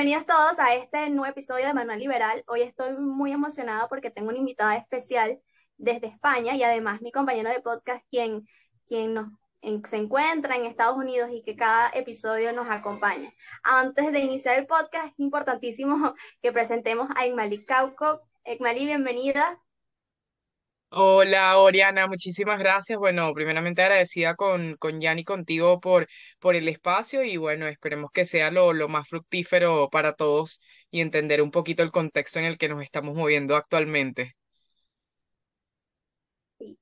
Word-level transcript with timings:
Bienvenidos 0.00 0.24
todos 0.24 0.58
a 0.58 0.74
este 0.74 1.10
nuevo 1.10 1.26
episodio 1.26 1.66
de 1.66 1.74
Manual 1.74 1.98
Liberal. 1.98 2.42
Hoy 2.46 2.62
estoy 2.62 2.94
muy 2.94 3.32
emocionada 3.32 3.86
porque 3.86 4.10
tengo 4.10 4.30
una 4.30 4.38
invitada 4.38 4.74
especial 4.76 5.38
desde 5.76 6.06
España 6.06 6.56
y 6.56 6.62
además 6.62 7.02
mi 7.02 7.12
compañero 7.12 7.50
de 7.50 7.60
podcast, 7.60 8.02
quien, 8.08 8.48
quien 8.86 9.12
nos, 9.12 9.28
se 9.90 9.98
encuentra 9.98 10.56
en 10.56 10.64
Estados 10.64 10.96
Unidos 10.96 11.28
y 11.30 11.42
que 11.42 11.54
cada 11.54 11.90
episodio 11.90 12.50
nos 12.54 12.70
acompaña. 12.70 13.30
Antes 13.62 14.10
de 14.10 14.20
iniciar 14.20 14.58
el 14.58 14.66
podcast, 14.66 15.08
es 15.08 15.18
importantísimo 15.18 16.14
que 16.42 16.50
presentemos 16.50 17.10
a 17.14 17.26
Igmali 17.26 17.66
Cauco. 17.66 18.22
Igmali, 18.46 18.86
bienvenida. 18.86 19.60
Hola, 20.92 21.58
Oriana, 21.58 22.06
muchísimas 22.06 22.58
gracias. 22.58 22.98
Bueno, 22.98 23.32
primeramente 23.34 23.82
agradecida 23.82 24.34
con, 24.36 24.76
con 24.76 25.00
Jan 25.00 25.18
y 25.18 25.24
contigo 25.24 25.80
por, 25.80 26.08
por 26.40 26.54
el 26.56 26.68
espacio 26.68 27.22
y 27.24 27.36
bueno, 27.36 27.66
esperemos 27.68 28.10
que 28.12 28.24
sea 28.24 28.50
lo, 28.50 28.72
lo 28.72 28.88
más 28.88 29.08
fructífero 29.08 29.88
para 29.90 30.14
todos 30.14 30.60
y 30.90 31.00
entender 31.00 31.42
un 31.42 31.50
poquito 31.52 31.82
el 31.82 31.90
contexto 31.92 32.38
en 32.40 32.44
el 32.46 32.58
que 32.58 32.68
nos 32.68 32.82
estamos 32.82 33.14
moviendo 33.16 33.56
actualmente. 33.56 34.34
Sí. 36.58 36.78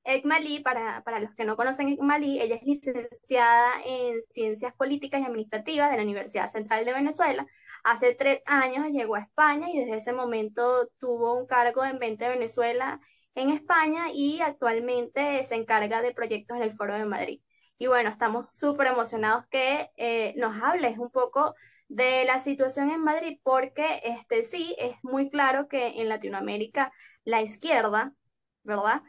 para, 0.63 1.03
para 1.03 1.19
los 1.21 1.33
que 1.35 1.45
no 1.45 1.55
conocen 1.55 1.87
Ekmali, 1.89 2.41
ella 2.41 2.55
es 2.55 2.63
licenciada 2.63 3.71
en 3.85 4.21
Ciencias 4.29 4.73
Políticas 4.75 5.21
y 5.21 5.25
Administrativas 5.25 5.89
de 5.89 5.97
la 5.97 6.03
Universidad 6.03 6.51
Central 6.51 6.83
de 6.83 6.93
Venezuela. 6.93 7.47
Hace 7.83 8.13
tres 8.13 8.41
años 8.45 8.87
llegó 8.91 9.15
a 9.15 9.21
España 9.21 9.69
y 9.71 9.79
desde 9.79 9.95
ese 9.97 10.11
momento 10.13 10.89
tuvo 10.99 11.33
un 11.39 11.47
cargo 11.47 11.85
en 11.85 11.97
Vente 11.97 12.27
Venezuela 12.27 12.99
en 13.35 13.49
España 13.51 14.07
y 14.13 14.41
actualmente 14.41 15.43
se 15.45 15.55
encarga 15.55 16.01
de 16.01 16.13
proyectos 16.13 16.57
en 16.57 16.63
el 16.63 16.73
Foro 16.73 16.95
de 16.95 17.05
Madrid. 17.05 17.41
Y 17.77 17.87
bueno, 17.87 18.09
estamos 18.09 18.47
súper 18.51 18.87
emocionados 18.87 19.45
que 19.49 19.89
eh, 19.97 20.33
nos 20.37 20.61
hables 20.61 20.97
un 20.97 21.09
poco 21.11 21.55
de 21.87 22.25
la 22.25 22.39
situación 22.39 22.91
en 22.91 23.01
Madrid, 23.03 23.39
porque 23.43 24.01
este, 24.03 24.43
sí, 24.43 24.75
es 24.79 24.95
muy 25.03 25.29
claro 25.29 25.67
que 25.67 26.01
en 26.01 26.09
Latinoamérica 26.09 26.91
la 27.23 27.41
izquierda, 27.41 28.13
¿verdad? 28.63 29.01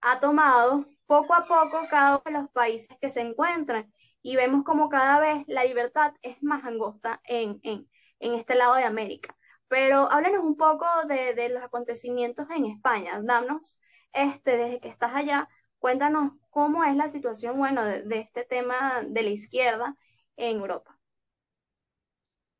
Ha 0.00 0.20
tomado 0.20 0.86
poco 1.06 1.34
a 1.34 1.46
poco 1.46 1.86
cada 1.90 2.16
uno 2.16 2.22
de 2.26 2.32
los 2.32 2.50
países 2.50 2.96
que 3.00 3.10
se 3.10 3.20
encuentran 3.22 3.92
y 4.22 4.36
vemos 4.36 4.64
como 4.64 4.88
cada 4.88 5.20
vez 5.20 5.44
la 5.48 5.64
libertad 5.64 6.14
es 6.22 6.42
más 6.42 6.64
angosta 6.64 7.20
en, 7.24 7.60
en, 7.62 7.88
en 8.20 8.34
este 8.34 8.54
lado 8.56 8.74
de 8.76 8.84
América. 8.84 9.37
Pero 9.68 10.10
háblanos 10.10 10.42
un 10.42 10.56
poco 10.56 10.86
de, 11.06 11.48
los 11.50 11.62
acontecimientos 11.62 12.46
en 12.50 12.66
España. 12.66 13.20
Danos, 13.22 13.80
este, 14.12 14.56
desde 14.56 14.80
que 14.80 14.88
estás 14.88 15.14
allá, 15.14 15.48
cuéntanos 15.78 16.32
cómo 16.50 16.84
es 16.84 16.96
la 16.96 17.08
situación, 17.08 17.58
bueno, 17.58 17.84
de, 17.84 18.18
este 18.18 18.44
tema 18.44 19.02
de 19.06 19.22
la 19.22 19.30
izquierda 19.30 19.94
en 20.36 20.58
Europa. 20.58 20.98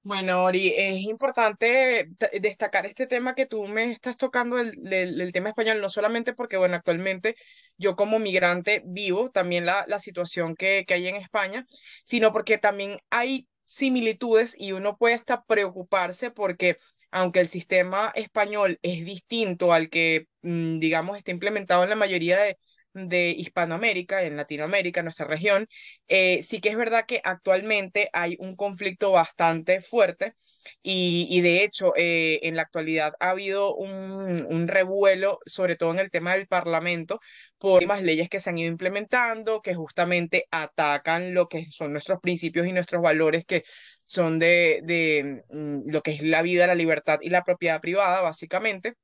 Bueno, 0.02 0.44
Ori, 0.44 0.72
es 0.74 1.00
importante 1.02 2.08
destacar 2.40 2.86
este 2.86 3.06
tema 3.06 3.34
que 3.34 3.44
tú 3.44 3.66
me 3.66 3.90
estás 3.92 4.16
tocando, 4.16 4.58
el, 4.58 4.72
el, 4.90 5.32
tema 5.32 5.50
español, 5.50 5.82
no 5.82 5.90
solamente 5.90 6.32
porque, 6.32 6.56
bueno, 6.56 6.76
actualmente 6.76 7.34
yo 7.76 7.94
como 7.94 8.18
migrante 8.18 8.82
vivo 8.86 9.30
también 9.30 9.66
la, 9.66 9.84
la 9.86 9.98
situación 9.98 10.54
que, 10.54 10.84
que 10.86 10.94
hay 10.94 11.08
en 11.08 11.16
España, 11.16 11.66
sino 12.04 12.32
porque 12.32 12.56
también 12.56 12.98
hay 13.10 13.48
similitudes 13.64 14.58
y 14.58 14.72
uno 14.72 14.96
puede 14.96 15.14
hasta 15.14 15.44
preocuparse 15.44 16.30
porque 16.30 16.78
aunque 17.10 17.40
el 17.40 17.48
sistema 17.48 18.12
español 18.14 18.78
es 18.82 19.04
distinto 19.04 19.72
al 19.72 19.90
que, 19.90 20.28
mm, 20.42 20.78
digamos, 20.78 21.16
está 21.18 21.30
implementado 21.30 21.82
en 21.84 21.90
la 21.90 21.96
mayoría 21.96 22.38
de, 22.38 22.58
de 23.06 23.30
Hispanoamérica, 23.30 24.22
en 24.24 24.36
Latinoamérica, 24.36 25.02
nuestra 25.02 25.26
región, 25.26 25.68
eh, 26.08 26.42
sí 26.42 26.60
que 26.60 26.70
es 26.70 26.76
verdad 26.76 27.04
que 27.06 27.20
actualmente 27.22 28.10
hay 28.12 28.36
un 28.40 28.56
conflicto 28.56 29.12
bastante 29.12 29.80
fuerte 29.80 30.34
y, 30.82 31.40
de 31.40 31.62
hecho 31.64 31.92
eh, 31.96 32.40
en 32.42 32.56
la 32.56 32.62
actualidad 32.62 33.14
ha 33.20 33.30
habido 33.30 33.74
un, 33.74 34.66
revuelo, 34.68 35.38
sobre 35.46 35.76
todo 35.76 35.92
en 35.92 36.00
el 36.00 36.10
tema 36.10 36.34
del 36.34 36.46
Parlamento, 36.46 37.20
por 37.58 37.82
las 37.84 38.02
leyes 38.02 38.28
que 38.28 38.40
se 38.40 38.50
han 38.50 38.58
ido 38.58 38.70
implementando, 38.70 39.62
que 39.62 39.74
justamente 39.74 40.46
atacan 40.50 41.34
lo 41.34 41.48
que 41.48 41.66
son 41.70 41.92
nuestros 41.92 42.20
principios 42.20 42.66
y 42.66 42.72
nuestros 42.72 43.02
valores, 43.02 43.44
que 43.44 43.64
son 44.04 44.38
de, 44.38 44.80
de 44.84 45.44
mm, 45.50 45.90
lo 45.90 46.02
que 46.02 46.12
es 46.12 46.22
la 46.22 46.42
vida, 46.42 46.66
la 46.66 46.74
libertad 46.74 47.18
y 47.22 47.30
la 47.30 47.44
propiedad 47.44 47.80
privada, 47.80 48.20
básicamente. 48.20 48.94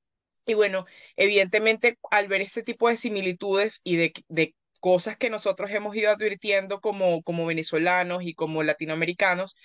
Y 0.47 0.55
bueno, 0.55 0.85
evidentemente 1.17 1.99
al 2.11 2.29
ver 2.29 2.43
este 2.43 2.63
tipo 2.63 2.89
de 2.89 2.97
similitudes 2.97 3.81
y 3.85 3.97
de, 3.97 4.13
de 4.29 4.55
cosas 4.81 5.17
que 5.17 5.31
nosotros 5.31 5.71
hemos 5.71 5.97
ido 5.97 6.11
advirtiendo 6.11 6.81
como, 6.81 7.23
como 7.23 7.47
venezolanos 7.47 8.23
y 8.23 8.35
como 8.35 8.63
latinoamericanos, 8.63 9.57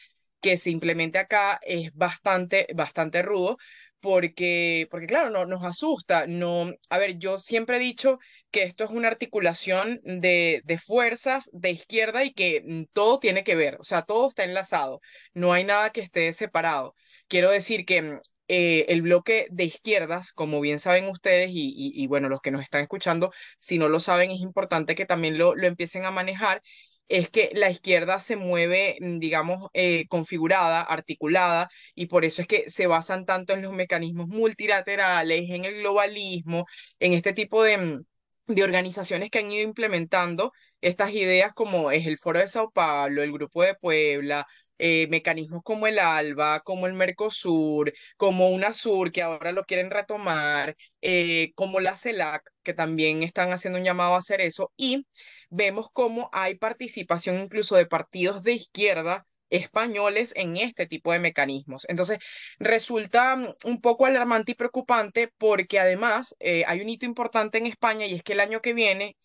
que 0.41 0.55
simplemente 0.57 1.19
acá 1.19 1.59
es 1.63 1.93
bastante, 1.93 2.67
bastante 2.73 3.21
rudo, 3.21 3.57
porque, 3.99 4.87
porque 4.89 5.07
claro, 5.07 5.29
no, 5.29 5.45
nos 5.45 5.63
asusta. 5.65 6.25
No, 6.27 6.71
a 6.89 6.97
ver, 6.97 7.17
yo 7.17 7.37
siempre 7.37 7.75
he 7.77 7.79
dicho 7.79 8.19
que 8.51 8.63
esto 8.63 8.85
es 8.85 8.89
una 8.91 9.09
articulación 9.09 9.99
de, 10.03 10.61
de 10.63 10.77
fuerzas 10.77 11.49
de 11.53 11.71
izquierda 11.71 12.23
y 12.23 12.33
que 12.33 12.61
mm, 12.65 12.83
todo 12.93 13.19
tiene 13.19 13.43
que 13.43 13.55
ver, 13.55 13.77
o 13.79 13.83
sea, 13.83 14.03
todo 14.03 14.29
está 14.29 14.43
enlazado, 14.45 15.01
no 15.33 15.51
hay 15.53 15.63
nada 15.65 15.91
que 15.91 16.01
esté 16.01 16.31
separado. 16.33 16.95
Quiero 17.27 17.51
decir 17.51 17.85
que 17.85 18.01
mm, 18.01 18.19
eh, 18.49 18.85
el 18.89 19.01
bloque 19.03 19.47
de 19.51 19.65
izquierdas, 19.65 20.33
como 20.33 20.59
bien 20.61 20.79
saben 20.79 21.07
ustedes, 21.07 21.51
y, 21.53 21.73
y, 21.75 22.07
bueno, 22.07 22.29
los 22.29 22.41
que 22.41 22.51
nos 22.51 22.63
están 22.63 22.81
escuchando, 22.81 23.31
si 23.59 23.77
no 23.79 23.89
lo 23.89 23.99
saben, 24.01 24.31
es 24.31 24.41
importante 24.41 24.95
que 24.95 25.05
también 25.05 25.37
lo, 25.37 25.55
lo 25.55 25.67
empiecen 25.67 26.05
a 26.05 26.11
manejar, 26.11 26.61
es 27.07 27.29
que 27.29 27.51
la 27.53 27.69
izquierda 27.71 28.19
se 28.19 28.35
mueve, 28.35 28.97
mm, 29.01 29.19
digamos, 29.19 29.69
eh, 29.73 30.05
configurada, 30.09 30.81
articulada, 30.81 31.69
y 31.95 32.07
por 32.07 32.25
eso 32.25 32.41
es 32.41 32.47
que 32.47 32.69
se 32.69 32.87
basan 32.87 33.25
tanto 33.25 33.53
en 33.53 33.61
los 33.61 33.73
mecanismos 33.73 34.27
multilaterales, 34.27 35.49
en 35.49 35.65
el 35.65 35.75
globalismo, 35.79 36.65
en 36.99 37.13
este 37.13 37.33
tipo 37.33 37.63
de, 37.63 37.77
mm, 37.77 38.03
de 38.47 38.63
organizaciones 38.63 39.29
que 39.29 39.39
han 39.39 39.51
ido 39.51 39.63
implementando 39.67 40.51
estas 40.81 41.11
ideas 41.13 41.53
como 41.53 41.91
es 41.91 42.05
el 42.07 42.17
Foro 42.17 42.39
de 42.39 42.47
Sao 42.47 42.71
Paulo, 42.71 43.21
el 43.23 43.31
Grupo 43.31 43.63
de 43.63 43.75
Puebla, 43.75 44.47
eh, 44.79 45.07
mecanismos 45.09 45.61
como 45.63 45.87
el 45.87 45.99
ALBA, 45.99 46.61
como 46.61 46.87
el 46.87 46.93
Mercosur, 46.93 47.93
como 48.17 48.49
UNASUR, 48.49 49.11
que 49.11 49.21
ahora 49.21 49.51
lo 49.51 49.65
quieren 49.65 49.91
retomar, 49.91 50.75
eh, 51.01 51.51
como 51.55 51.79
la 51.79 51.95
CELAC, 51.97 52.49
que 52.63 52.73
también 52.73 53.23
están 53.23 53.51
haciendo 53.51 53.77
un 53.79 53.85
llamado 53.85 54.15
a 54.15 54.19
hacer 54.19 54.41
eso, 54.41 54.71
y 54.77 55.05
vemos 55.49 55.87
cómo 55.93 56.29
hay 56.33 56.55
participación 56.55 57.39
incluso 57.39 57.75
de 57.75 57.85
partidos 57.85 58.43
de 58.43 58.53
izquierda 58.53 59.25
españoles 59.49 60.33
en 60.35 60.57
este 60.57 60.85
tipo 60.87 61.11
de 61.11 61.19
mecanismos. 61.19 61.85
Entonces, 61.89 62.19
resulta 62.59 63.35
mm, 63.35 63.55
un 63.65 63.81
poco 63.81 64.05
alarmante 64.05 64.51
y 64.53 64.55
preocupante 64.55 65.31
porque 65.37 65.79
además 65.79 66.35
eh, 66.39 66.63
hay 66.67 66.81
un 66.81 66.89
hito 66.89 67.05
importante 67.05 67.57
en 67.57 67.65
España 67.67 68.05
y 68.05 68.15
es 68.15 68.23
que 68.23 68.33
el 68.33 68.39
año 68.41 68.61
que 68.61 68.73
viene 68.73 69.17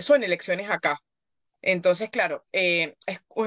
son 0.00 0.22
elecciones 0.24 0.70
acá. 0.70 0.98
Entonces, 1.62 2.10
claro, 2.10 2.44
eh, 2.52 2.96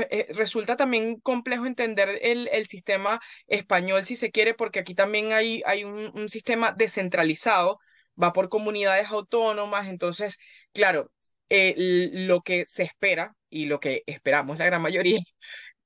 eh, 0.10 0.28
resulta 0.34 0.78
también 0.78 1.20
complejo 1.20 1.66
entender 1.66 2.20
el, 2.22 2.66
sistema 2.66 3.20
español, 3.48 4.06
si 4.06 4.16
se 4.16 4.32
quiere, 4.32 4.54
porque 4.54 4.80
aquí 4.80 4.96
también 4.96 5.34
hay, 5.34 5.64
un, 5.84 6.30
sistema 6.30 6.72
descentralizado, 6.72 7.80
va 8.22 8.34
por 8.34 8.50
comunidades 8.50 9.10
autónomas, 9.10 9.88
entonces, 9.88 10.38
claro, 10.74 11.12
eh, 11.50 11.76
lo 11.78 12.42
que 12.42 12.64
se 12.68 12.84
espera 12.84 13.36
y 13.50 13.66
lo 13.66 13.80
que 13.80 14.04
esperamos 14.08 14.58
la 14.58 14.66
gran 14.66 14.82
mayoría 14.82 15.20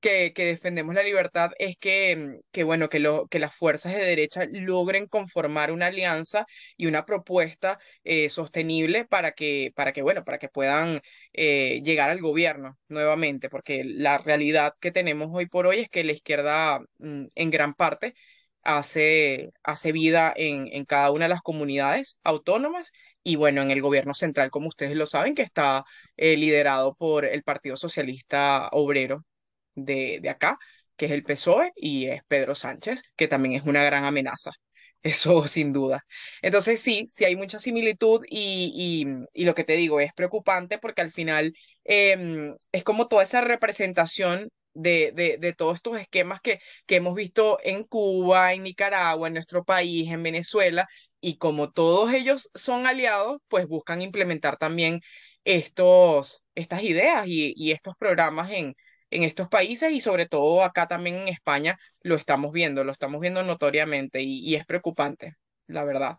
que, 0.00 0.32
defendemos 0.36 0.94
la 0.94 1.02
libertad 1.02 1.50
es 1.58 1.76
que, 1.78 2.16
mm, 2.16 2.40
que 2.50 2.64
bueno, 2.64 2.88
que, 2.88 2.98
lo, 3.00 3.26
que 3.28 3.38
las 3.38 3.54
fuerzas 3.54 3.94
de 3.94 4.00
derecha 4.04 4.46
logren 4.50 5.06
conformar 5.06 5.70
una 5.72 5.86
alianza 5.86 6.46
y 6.76 6.86
una 6.86 7.04
propuesta 7.04 7.78
eh, 8.04 8.28
sostenible 8.28 9.04
para 9.04 9.32
que, 9.32 9.72
para 9.74 9.92
que, 9.92 10.02
bueno, 10.02 10.24
para 10.24 10.38
que 10.38 10.48
puedan 10.48 11.00
eh, 11.32 11.80
llegar 11.84 12.10
al 12.10 12.20
gobierno 12.20 12.78
nuevamente, 12.88 13.48
porque 13.50 13.84
la 13.84 14.18
realidad 14.18 14.74
que 14.80 14.90
tenemos 14.92 15.28
hoy 15.32 15.46
por 15.46 15.66
hoy 15.66 15.80
es 15.80 15.88
que 15.88 16.04
la 16.04 16.12
izquierda 16.12 16.80
mm, 16.98 17.26
en 17.34 17.50
gran 17.50 17.74
parte 17.74 18.14
hace, 18.62 19.50
hace 19.62 19.92
vida 19.92 20.32
en, 20.36 20.68
en 20.72 20.84
cada 20.84 21.10
una 21.10 21.24
de 21.26 21.30
las 21.30 21.42
comunidades 21.42 22.18
autónomas 22.24 22.92
y 23.22 23.36
bueno, 23.36 23.62
en 23.62 23.70
el 23.70 23.82
gobierno 23.82 24.14
central, 24.14 24.50
como 24.50 24.68
ustedes 24.68 24.94
lo 24.96 25.06
saben, 25.06 25.34
que 25.34 25.42
está 25.42 25.84
eh, 26.16 26.36
liderado 26.36 26.94
por 26.94 27.24
el 27.24 27.42
Partido 27.42 27.76
Socialista 27.76 28.68
Obrero 28.72 29.24
de, 29.84 30.18
de 30.22 30.28
acá, 30.30 30.58
que 30.96 31.06
es 31.06 31.12
el 31.12 31.22
PSOE, 31.22 31.72
y 31.76 32.06
es 32.06 32.22
Pedro 32.28 32.54
Sánchez, 32.54 33.02
que 33.16 33.28
también 33.28 33.54
es 33.54 33.62
una 33.66 33.82
gran 33.84 34.04
amenaza. 34.04 34.50
Eso 35.02 35.46
sin 35.46 35.72
duda. 35.72 36.04
Entonces 36.42 36.80
sí, 36.82 37.06
sí 37.08 37.24
hay 37.24 37.34
mucha 37.36 37.58
similitud 37.58 38.22
y, 38.28 39.04
y, 39.34 39.42
y 39.42 39.44
lo 39.46 39.54
que 39.54 39.64
te 39.64 39.74
digo 39.76 39.98
es 40.00 40.12
preocupante 40.12 40.78
porque 40.78 41.00
al 41.02 41.10
final 41.10 41.54
em, 41.84 42.54
es 42.72 42.84
como 42.84 43.08
toda 43.08 43.22
esa 43.22 43.40
representación 43.40 44.50
de, 44.74 45.12
de, 45.14 45.36
de, 45.38 45.52
todos 45.54 45.76
estos 45.76 45.98
esquemas 45.98 46.40
que, 46.40 46.60
que 46.86 46.96
hemos 46.96 47.14
visto 47.14 47.58
en 47.64 47.84
Cuba, 47.84 48.52
en 48.52 48.62
Nicaragua, 48.62 49.26
en 49.28 49.34
nuestro 49.34 49.64
país, 49.64 50.10
en 50.10 50.22
Venezuela, 50.22 50.86
y 51.20 51.38
como 51.38 51.70
todos 51.72 52.12
ellos 52.12 52.50
son 52.54 52.86
aliados, 52.86 53.38
pues 53.48 53.66
buscan 53.66 54.00
implementar 54.02 54.56
también 54.58 55.00
estos, 55.44 56.42
estas 56.54 56.82
ideas 56.82 57.26
y, 57.26 57.52
y 57.56 57.72
estos 57.72 57.94
programas 57.96 58.50
en, 58.50 58.74
en 59.10 59.22
estos 59.24 59.48
países 59.48 59.92
y 59.92 60.00
sobre 60.00 60.26
todo 60.26 60.62
acá 60.62 60.88
también 60.88 61.16
en 61.16 61.28
España 61.28 61.78
lo 62.02 62.14
estamos 62.16 62.52
viendo, 62.52 62.84
lo 62.84 62.92
estamos 62.92 63.20
viendo 63.20 63.42
notoriamente 63.42 64.22
y, 64.22 64.40
y 64.48 64.54
es 64.56 64.66
preocupante, 64.66 65.36
la 65.66 65.84
verdad. 65.84 66.18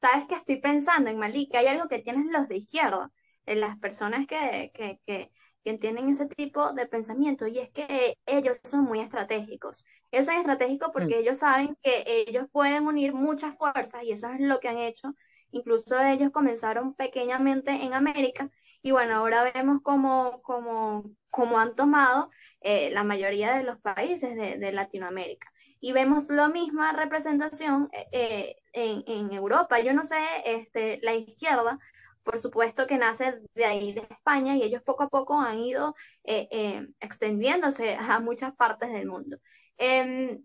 Sabes 0.00 0.26
que 0.28 0.34
estoy 0.34 0.56
pensando 0.60 1.10
en 1.10 1.18
Malí, 1.18 1.48
que 1.48 1.58
hay 1.58 1.66
algo 1.68 1.88
que 1.88 2.00
tienen 2.00 2.32
los 2.32 2.48
de 2.48 2.56
izquierda, 2.56 3.10
en 3.46 3.60
las 3.60 3.78
personas 3.78 4.26
que, 4.26 4.70
que, 4.74 4.98
que, 5.06 5.30
que 5.64 5.78
tienen 5.78 6.08
ese 6.08 6.26
tipo 6.26 6.72
de 6.72 6.86
pensamiento, 6.86 7.46
y 7.46 7.58
es 7.60 7.70
que 7.70 8.18
ellos 8.26 8.58
son 8.64 8.84
muy 8.84 9.00
estratégicos. 9.00 9.84
Ellos 10.10 10.26
son 10.26 10.36
estratégicos 10.36 10.90
Mm. 10.98 11.12
porque 11.12 11.18
ellos 11.18 11.38
saben 11.38 11.76
que 11.82 12.04
ellos 12.28 12.46
pueden 12.52 12.86
unir 12.86 13.14
muchas 13.14 13.56
fuerzas, 13.56 14.02
y 14.04 14.12
eso 14.12 14.28
es 14.30 14.40
lo 14.40 14.58
que 14.60 14.68
han 14.68 14.78
hecho. 14.78 15.14
Incluso 15.52 16.00
ellos 16.00 16.30
comenzaron 16.32 16.94
pequeñamente 16.94 17.70
en 17.72 17.94
América, 17.94 18.50
y 18.82 18.90
bueno, 18.90 19.16
ahora 19.16 19.50
vemos 19.54 19.80
cómo, 19.82 20.42
cómo, 20.42 21.04
cómo 21.30 21.58
han 21.58 21.74
tomado 21.74 22.30
eh, 22.60 22.90
la 22.90 23.04
mayoría 23.04 23.56
de 23.56 23.64
los 23.64 23.80
países 23.80 24.36
de, 24.36 24.58
de 24.58 24.72
Latinoamérica. 24.72 25.48
Y 25.80 25.92
vemos 25.92 26.28
la 26.28 26.48
misma 26.48 26.92
representación 26.92 27.88
eh, 27.92 28.06
eh, 28.12 28.56
en, 28.72 29.02
en 29.06 29.32
Europa. 29.32 29.80
Yo 29.80 29.92
no 29.94 30.04
sé, 30.04 30.16
este, 30.44 31.00
la 31.02 31.14
izquierda 31.14 31.78
por 32.22 32.40
supuesto 32.40 32.86
que 32.86 32.98
nace 32.98 33.40
de 33.54 33.64
ahí, 33.64 33.92
de 33.92 34.06
España, 34.10 34.56
y 34.56 34.62
ellos 34.62 34.82
poco 34.82 35.04
a 35.04 35.08
poco 35.08 35.40
han 35.40 35.58
ido 35.58 35.94
eh, 36.24 36.48
eh, 36.50 36.88
extendiéndose 37.00 37.96
a 37.96 38.20
muchas 38.20 38.54
partes 38.54 38.92
del 38.92 39.06
mundo. 39.06 39.38
Em, 39.76 40.44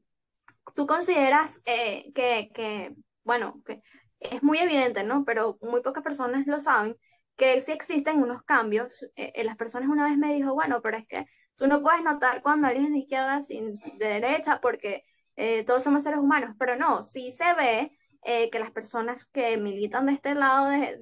¿tú 0.76 0.88
consideras 0.88 1.62
eh, 1.66 2.12
que, 2.14 2.52
que, 2.54 2.96
bueno, 3.24 3.62
que 3.66 3.82
es 4.20 4.44
muy 4.44 4.58
evidente, 4.60 5.04
¿no? 5.04 5.24
Pero 5.26 5.58
muy 5.62 5.82
pocas 5.82 6.04
personas 6.04 6.48
lo 6.48 6.60
saben, 6.60 6.98
que 7.38 7.62
sí 7.62 7.72
existen 7.72 8.22
unos 8.22 8.44
cambios. 8.44 9.04
Eh, 9.16 9.32
eh, 9.36 9.44
las 9.44 9.58
personas 9.58 9.90
una 9.90 10.06
vez 10.06 10.18
me 10.18 10.34
dijo, 10.34 10.54
bueno, 10.54 10.82
pero 10.82 10.98
es 10.98 11.08
que 11.08 11.26
tú 11.56 11.68
no 11.68 11.82
puedes 11.82 12.04
notar 12.04 12.42
cuando 12.42 12.68
alguien 12.68 12.88
es 12.88 12.92
de 12.94 13.00
izquierda 13.00 13.42
sin 13.42 13.78
de 13.98 14.08
derecha 14.08 14.60
porque 14.62 15.06
eh, 15.38 15.64
todos 15.66 15.84
somos 15.84 16.04
seres 16.04 16.20
humanos, 16.20 16.56
pero 16.60 16.76
no, 16.76 17.04
sí 17.04 17.32
se 17.32 17.54
ve 17.54 17.92
eh, 18.24 18.50
que 18.50 18.60
las 18.60 18.72
personas 18.72 19.28
que 19.28 19.58
militan 19.58 20.08
de 20.08 20.14
este 20.14 20.34
lado 20.34 20.70
de, 20.70 20.98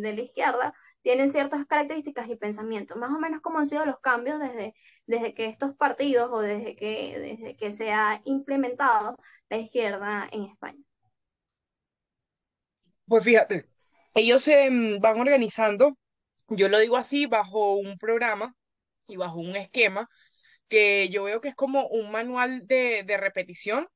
de, 0.00 0.14
la 0.14 0.20
izquierda 0.20 0.74
tienen 1.00 1.30
ciertas 1.30 1.64
características 1.64 2.28
y 2.28 2.34
pensamientos, 2.34 2.96
más 2.96 3.10
o 3.14 3.20
menos 3.20 3.40
como 3.40 3.58
han 3.58 3.66
sido 3.66 3.86
los 3.86 4.00
cambios 4.00 4.40
desde, 4.40 4.74
desde 5.06 5.32
que 5.32 5.46
estos 5.46 5.76
partidos 5.76 6.28
o 6.32 6.40
desde 6.40 6.74
que, 6.74 7.18
desde 7.20 7.56
que 7.56 7.70
se 7.70 7.92
ha 7.92 8.20
implementado 8.24 9.16
la 9.48 9.58
izquierda 9.58 10.28
en 10.32 10.42
España. 10.42 10.82
Pues 13.06 13.24
fíjate, 13.24 13.68
ellos 14.18 14.42
se 14.42 14.70
mm, 14.70 15.00
van 15.00 15.20
organizando, 15.20 15.96
yo 16.48 16.68
lo 16.68 16.78
digo 16.80 16.96
así, 16.96 17.26
bajo 17.26 17.74
un 17.76 17.98
programa 17.98 18.54
y 19.08 19.16
bajo 19.16 19.38
un 19.40 19.56
esquema 19.56 20.08
que 20.68 21.08
yo 21.10 21.24
veo 21.24 21.40
que 21.40 21.48
es 21.50 21.54
como 21.56 21.86
un 21.88 22.10
manual 22.12 22.66
de, 22.66 23.04
de 23.04 23.16
repetición 23.18 23.88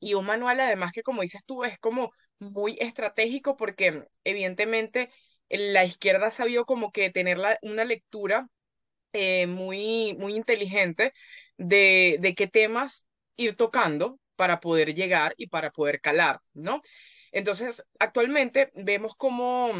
y 0.00 0.14
un 0.14 0.26
manual 0.26 0.60
además 0.60 0.92
que 0.92 1.02
como 1.02 1.22
dices 1.22 1.44
tú 1.46 1.64
es 1.64 1.78
como 1.80 2.12
muy 2.40 2.76
estratégico 2.80 3.56
porque 3.56 4.04
evidentemente 4.24 5.10
la 5.50 5.84
izquierda 5.84 6.28
ha 6.28 6.30
sabido 6.32 6.64
como 6.66 6.92
que 6.92 7.10
tener 7.10 7.38
la- 7.38 7.58
una 7.62 7.84
lectura 7.86 8.48
eh, 9.12 9.46
muy, 9.46 10.16
muy 10.18 10.34
inteligente 10.36 11.12
de, 11.56 12.18
de 12.20 12.34
qué 12.34 12.46
temas 12.46 13.06
ir 13.36 13.56
tocando 13.56 14.18
para 14.36 14.60
poder 14.60 14.94
llegar 14.94 15.34
y 15.36 15.48
para 15.48 15.70
poder 15.70 16.00
calar, 16.00 16.40
¿no? 16.54 16.80
Entonces, 17.32 17.84
actualmente 17.98 18.70
vemos 18.74 19.14
como 19.16 19.72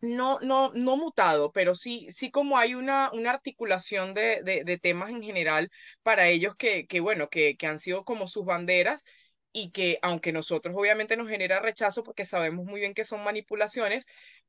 no, 0.00 0.38
no, 0.40 0.70
no 0.74 0.96
mutado, 0.96 1.52
pero 1.52 1.74
sí, 1.74 2.06
sí 2.10 2.30
como 2.30 2.58
hay 2.58 2.74
una, 2.74 3.10
una 3.12 3.30
articulación 3.32 4.14
de, 4.14 4.42
de, 4.42 4.64
de 4.64 4.78
temas 4.78 5.10
en 5.10 5.22
general 5.22 5.70
para 6.02 6.28
ellos 6.28 6.54
que, 6.56 6.86
que 6.86 7.00
bueno, 7.00 7.28
que, 7.28 7.56
que 7.56 7.66
han 7.66 7.78
sido 7.78 8.04
como 8.04 8.26
sus 8.28 8.44
banderas 8.44 9.04
y 9.52 9.70
que 9.70 9.98
aunque 10.02 10.32
nosotros 10.32 10.74
obviamente 10.76 11.16
nos 11.16 11.28
genera 11.28 11.60
rechazo 11.60 12.02
porque 12.02 12.24
sabemos 12.26 12.66
muy 12.66 12.80
bien 12.80 12.92
que 12.94 13.04
son 13.04 13.24
manipulaciones, 13.24 14.06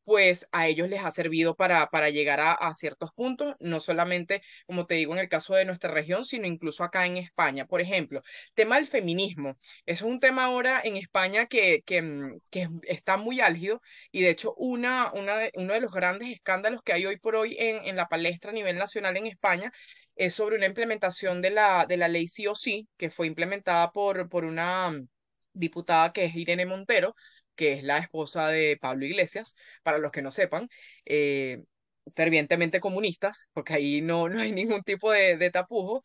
pues 0.07 0.47
a 0.53 0.67
ellos 0.67 0.87
les 0.87 1.03
ha 1.03 1.11
servido 1.11 1.55
para, 1.57 1.89
para 1.89 2.09
llegar 2.09 2.39
a, 2.39 2.73
ciertos 2.73 3.11
puntos, 3.11 3.55
no 3.59 3.81
solamente, 3.81 4.41
como 4.65 4.85
te 4.85 4.95
digo, 4.95 5.13
en 5.13 5.19
el 5.19 5.27
caso 5.27 5.53
de 5.53 5.65
nuestra 5.65 5.91
región, 5.91 6.23
sino 6.23 6.47
incluso 6.47 6.85
acá 6.85 7.05
en 7.05 7.17
España. 7.17 7.65
Por 7.65 7.81
ejemplo, 7.81 8.21
tema 8.53 8.77
del 8.77 8.87
feminismo. 8.87 9.57
Es 9.85 10.01
un 10.01 10.21
tema 10.21 10.45
ahora 10.45 10.79
en 10.81 10.95
España 10.95 11.47
que, 11.47 11.81
que, 11.85 12.01
mm, 12.01 12.39
que 12.49 12.69
está 12.83 13.17
muy 13.17 13.41
álgido 13.41 13.81
y 14.09 14.21
de 14.21 14.29
hecho, 14.29 14.53
una, 14.55 15.11
una 15.13 15.33
uno 15.55 15.73
de 15.73 15.81
los 15.81 15.91
grandes 15.93 16.29
escándalos 16.29 16.81
que 16.83 16.93
hay 16.93 17.05
hoy 17.05 17.17
por 17.17 17.35
hoy 17.35 17.57
en, 17.59 17.83
en 17.85 17.97
la 17.97 18.07
palestra 18.07 18.51
a 18.51 18.53
nivel 18.53 18.77
nacional 18.77 19.17
en 19.17 19.27
España 19.27 19.73
es 20.15 20.33
sobre 20.35 20.55
una 20.55 20.67
implementación 20.67 21.41
de 21.41 21.49
la, 21.51 21.85
de 21.85 21.97
la 21.97 22.07
ley 22.07 22.27
sí 22.27 22.47
o 22.47 22.55
sí, 22.55 22.87
que 22.97 23.09
fue 23.09 23.27
implementada 23.27 23.91
por, 23.91 24.29
por 24.29 24.45
una 24.45 24.89
mm, 24.89 25.07
diputada 25.53 26.13
que 26.13 26.25
es 26.25 26.35
Irene 26.35 26.65
Montero, 26.65 27.15
que 27.57 27.73
es 27.73 27.83
la 27.83 27.99
esposa 27.99 28.49
de 28.49 28.77
Pablo 28.81 29.05
Iglesias, 29.05 29.55
para 29.83 29.99
los 29.99 30.11
que 30.13 30.21
no 30.23 30.31
sepan, 30.31 30.69
eh, 31.05 31.63
fervientemente 32.15 32.79
comunistas, 32.79 33.49
porque 33.53 33.73
ahí 33.73 34.01
no, 34.01 34.29
no 34.29 34.39
hay 34.41 34.51
ningún 34.53 34.83
tipo 34.83 35.11
de, 35.11 35.37
de 35.37 35.51
tapujo. 35.51 36.03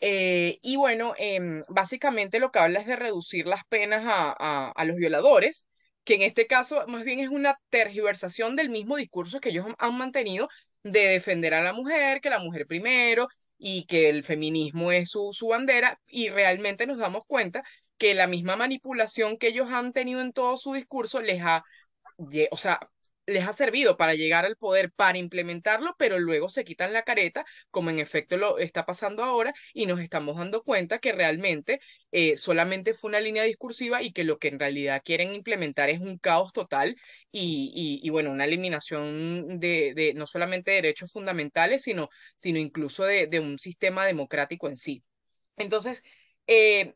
Eh, 0.00 0.58
y 0.62 0.76
bueno, 0.76 1.14
em, 1.18 1.62
básicamente 1.68 2.38
lo 2.40 2.50
que 2.52 2.60
habla 2.60 2.80
es 2.80 2.86
de 2.86 2.96
reducir 2.96 3.46
las 3.46 3.64
penas 3.68 4.04
a, 4.06 4.34
a, 4.38 4.70
a 4.70 4.84
los 4.84 4.96
violadores, 4.96 5.66
que 6.04 6.14
en 6.14 6.22
este 6.22 6.46
caso 6.46 6.84
más 6.86 7.04
bien 7.04 7.18
es 7.20 7.28
una 7.28 7.56
tergiversación 7.70 8.56
del 8.56 8.70
mismo 8.70 8.96
discurso 8.96 9.40
que 9.40 9.50
ellos 9.50 9.66
han 9.78 9.98
mantenido 9.98 10.48
de 10.82 11.00
defender 11.00 11.54
a 11.54 11.62
la 11.62 11.72
mujer, 11.72 12.20
que 12.20 12.30
la 12.30 12.38
mujer 12.38 12.66
primero 12.66 13.28
y 13.58 13.86
que 13.86 14.08
el 14.08 14.22
feminismo 14.24 14.92
es 14.92 15.10
su, 15.10 15.30
su 15.32 15.48
bandera, 15.48 15.98
y 16.06 16.28
realmente 16.30 16.86
nos 16.86 16.98
damos 16.98 17.22
cuenta 17.26 17.62
que 17.98 18.14
la 18.14 18.26
misma 18.26 18.56
manipulación 18.56 19.36
que 19.38 19.48
ellos 19.48 19.68
han 19.70 19.92
tenido 19.92 20.20
en 20.20 20.32
todo 20.32 20.56
su 20.56 20.72
discurso 20.74 21.20
les 21.22 21.42
ha 21.42 21.64
o 22.50 22.56
sea, 22.56 22.80
les 23.26 23.46
ha 23.46 23.52
servido 23.52 23.96
para 23.98 24.14
llegar 24.14 24.46
al 24.46 24.56
poder, 24.56 24.90
para 24.92 25.18
implementarlo, 25.18 25.94
pero 25.98 26.18
luego 26.18 26.48
se 26.48 26.64
quitan 26.64 26.94
la 26.94 27.02
careta, 27.02 27.44
como 27.70 27.90
en 27.90 27.98
efecto 27.98 28.38
lo 28.38 28.58
está 28.58 28.86
pasando 28.86 29.22
ahora, 29.22 29.52
y 29.74 29.84
nos 29.86 30.00
estamos 30.00 30.36
dando 30.38 30.62
cuenta 30.62 30.98
que 30.98 31.12
realmente 31.12 31.78
eh, 32.10 32.36
solamente 32.38 32.94
fue 32.94 33.10
una 33.10 33.20
línea 33.20 33.42
discursiva 33.42 34.02
y 34.02 34.12
que 34.12 34.24
lo 34.24 34.38
que 34.38 34.48
en 34.48 34.58
realidad 34.58 35.02
quieren 35.04 35.34
implementar 35.34 35.90
es 35.90 36.00
un 36.00 36.16
caos 36.18 36.52
total 36.54 36.96
y, 37.30 37.70
y, 38.02 38.06
y 38.06 38.10
bueno, 38.10 38.30
una 38.30 38.46
eliminación 38.46 39.58
de, 39.60 39.92
de 39.94 40.14
no 40.14 40.26
solamente 40.26 40.70
de 40.70 40.76
derechos 40.76 41.12
fundamentales, 41.12 41.82
sino, 41.82 42.08
sino 42.36 42.58
incluso 42.58 43.04
de, 43.04 43.26
de 43.26 43.40
un 43.40 43.58
sistema 43.58 44.06
democrático 44.06 44.68
en 44.68 44.76
sí. 44.76 45.02
Entonces, 45.56 46.02
eh, 46.46 46.94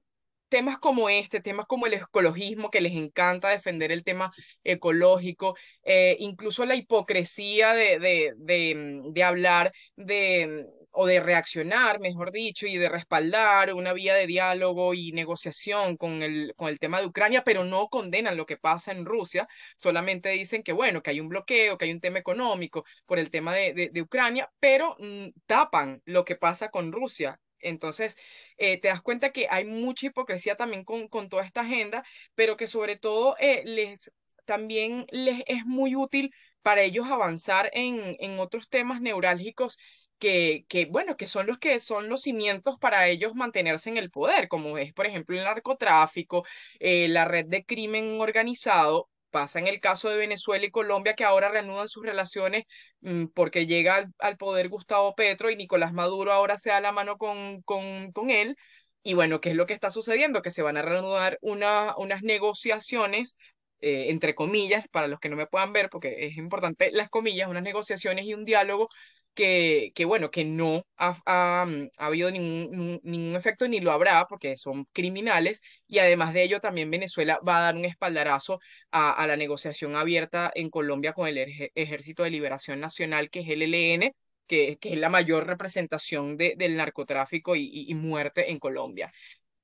temas 0.53 0.79
como 0.79 1.09
este, 1.09 1.41
temas 1.41 1.65
como 1.67 1.87
el 1.87 1.95
ecologismo, 1.95 2.71
que 2.71 2.83
les 2.83 2.93
encanta 2.93 3.49
defender 3.49 3.91
el 3.91 4.05
tema 4.05 4.31
ecológico, 4.65 5.57
eh, 5.83 6.17
incluso 6.21 6.67
la 6.67 6.75
hipocresía 6.77 7.73
de, 7.73 7.99
de, 7.99 8.35
de, 8.37 8.75
mm, 9.15 9.23
hablar 9.23 9.73
de, 9.97 10.47
mm, 10.71 10.87
o 10.91 11.07
de 11.07 11.21
reaccionar, 11.21 12.01
mejor 12.01 12.33
dicho, 12.33 12.67
y 12.67 12.77
de 12.77 12.91
respaldar 12.91 13.73
una 13.73 13.95
vía 13.95 14.15
de 14.15 14.27
diálogo 14.27 14.93
y 14.93 15.13
negociación 15.13 15.97
con 15.97 16.23
el, 16.23 16.53
con 16.55 16.69
el 16.69 16.79
tema 16.79 17.01
de 17.01 17.07
Ucrania, 17.07 17.43
pero 17.45 17.65
no 17.65 17.89
condenan 17.89 18.37
lo 18.37 18.45
que 18.47 18.59
pasa 18.59 18.93
en 18.93 19.07
Rusia, 19.07 19.49
solamente 19.77 20.29
dicen 20.31 20.63
que, 20.63 20.73
bueno, 20.73 21.03
que 21.03 21.11
hay 21.11 21.21
un 21.21 21.29
bloqueo, 21.31 21.79
que 21.79 21.87
hay 21.87 21.93
un 21.93 22.01
tema 22.01 22.19
económico 22.19 22.85
por 23.07 23.19
el 23.19 23.31
tema 23.31 23.55
de, 23.55 23.73
de, 23.73 23.89
de 23.91 24.03
Ucrania, 24.03 24.51
pero 24.61 24.97
mm, 24.99 25.29
tapan 25.47 26.03
lo 26.05 26.25
que 26.27 26.37
pasa 26.37 26.69
con 26.71 26.93
Rusia. 26.93 27.39
Entonces, 27.62 28.16
eh, 28.59 28.78
te 28.81 28.88
das 28.88 29.02
cuenta 29.02 29.31
que 29.33 29.47
hay 29.50 29.64
mucha 29.64 30.07
hipocresía 30.07 30.57
también 30.57 30.85
con, 30.85 31.09
con 31.09 31.28
toda 31.28 31.45
esta 31.45 31.62
agenda, 31.62 32.04
pero 32.35 32.57
que 32.57 32.66
sobre 32.66 32.97
todo 32.97 33.37
eh, 33.38 33.62
les, 33.64 34.12
también 34.45 35.07
les 35.11 35.42
es 35.47 35.64
muy 35.66 35.97
útil 35.97 36.33
para 36.62 36.83
ellos 36.83 37.09
avanzar 37.09 37.71
en, 37.73 38.16
en 38.21 38.38
otros 38.38 38.69
temas 38.69 39.00
neurálgicos 39.00 39.78
que, 40.19 40.64
que, 40.69 40.87
bueno, 40.87 41.16
que 41.16 41.26
son 41.26 41.47
los 41.47 41.59
que 41.59 41.81
son 41.81 42.09
los 42.09 42.23
cimientos 42.23 42.78
para 42.78 43.09
ellos 43.09 43.35
mantenerse 43.35 43.90
en 43.90 43.97
el 43.97 44.11
poder, 44.11 44.49
como 44.49 44.78
es, 44.78 44.92
por 44.92 45.07
ejemplo, 45.07 45.37
el 45.37 45.45
narcotráfico, 45.45 46.45
eh, 46.78 47.09
la 47.09 47.25
red 47.25 47.47
de 47.47 47.64
crimen 47.64 48.21
organizado. 48.21 49.09
Pasa 49.33 49.59
en 49.61 49.67
el 49.69 49.81
caso 49.81 50.11
de 50.11 50.19
Venezuela 50.19 50.67
y 50.67 50.71
Colombia 50.71 51.15
que 51.15 51.25
ahora 51.25 51.51
reanudan 51.51 51.89
sus 51.89 52.07
relaciones 52.07 52.65
mm, 53.01 53.27
porque 53.35 53.67
llega 53.67 53.97
al, 53.97 54.09
al 54.21 54.37
poder 54.39 54.69
Gustavo 54.71 55.15
Petro 55.17 55.51
y 55.51 55.57
Nicolás 55.57 55.93
Maduro 55.95 56.33
ahora 56.33 56.59
se 56.59 56.71
da 56.71 56.81
la 56.81 56.93
mano 56.93 57.19
con, 57.19 57.62
con, 57.62 58.12
con 58.12 58.31
él. 58.31 58.57
Y 59.03 59.15
bueno, 59.15 59.41
¿qué 59.41 59.51
es 59.51 59.57
lo 59.57 59.67
que 59.67 59.75
está 59.75 59.91
sucediendo? 59.91 60.43
Que 60.43 60.51
se 60.53 60.62
van 60.62 60.77
a 60.77 60.83
reanudar 60.83 61.39
una, 61.43 61.95
unas 61.97 62.23
negociaciones, 62.23 63.39
eh, 63.81 64.11
entre 64.11 64.35
comillas, 64.35 64.87
para 64.91 65.09
los 65.09 65.19
que 65.21 65.29
no 65.29 65.37
me 65.37 65.47
puedan 65.49 65.73
ver, 65.73 65.91
porque 65.91 66.27
es 66.27 66.37
importante 66.37 66.91
las 66.93 67.09
comillas, 67.11 67.49
unas 67.49 67.65
negociaciones 67.65 68.25
y 68.27 68.35
un 68.35 68.45
diálogo 68.45 68.89
que, 69.35 69.93
bueno, 70.07 70.31
que 70.31 70.45
no 70.45 70.85
ha, 70.97 71.65
mm, 71.67 71.89
ha 71.99 72.07
habido 72.07 72.31
ningún, 72.31 73.01
ningún 73.03 73.37
efecto 73.37 73.67
ni 73.69 73.81
lo 73.81 73.93
habrá, 73.93 74.27
porque 74.27 74.57
son 74.57 74.85
criminales. 74.93 75.62
Y 75.87 75.99
además 75.99 76.33
de 76.33 76.43
ello, 76.43 76.61
también 76.61 76.91
Venezuela 76.91 77.41
va 77.47 77.59
a 77.59 77.62
dar 77.62 77.77
un 77.77 77.85
espaldarazo 77.85 78.61
a, 78.91 79.27
la 79.27 79.37
negociación 79.37 79.97
abierta 79.97 80.51
en 80.55 80.71
Colombia 80.71 81.12
con 81.12 81.29
el 81.29 81.39
Ejército 81.75 82.23
de 82.25 82.31
Liberación 82.31 82.81
Nacional, 82.81 83.31
que 83.31 83.41
es 83.41 83.49
el 83.49 83.62
ELN 83.62 84.12
que, 84.47 84.77
que 84.79 84.93
es 84.95 84.99
la 84.99 85.09
mayor 85.09 85.47
representación 85.47 86.37
de, 86.37 86.55
del 86.57 86.77
narcotráfico 86.77 87.57
y 87.57 87.95
muerte 87.95 88.51
en 88.51 88.59
Colombia. 88.59 89.12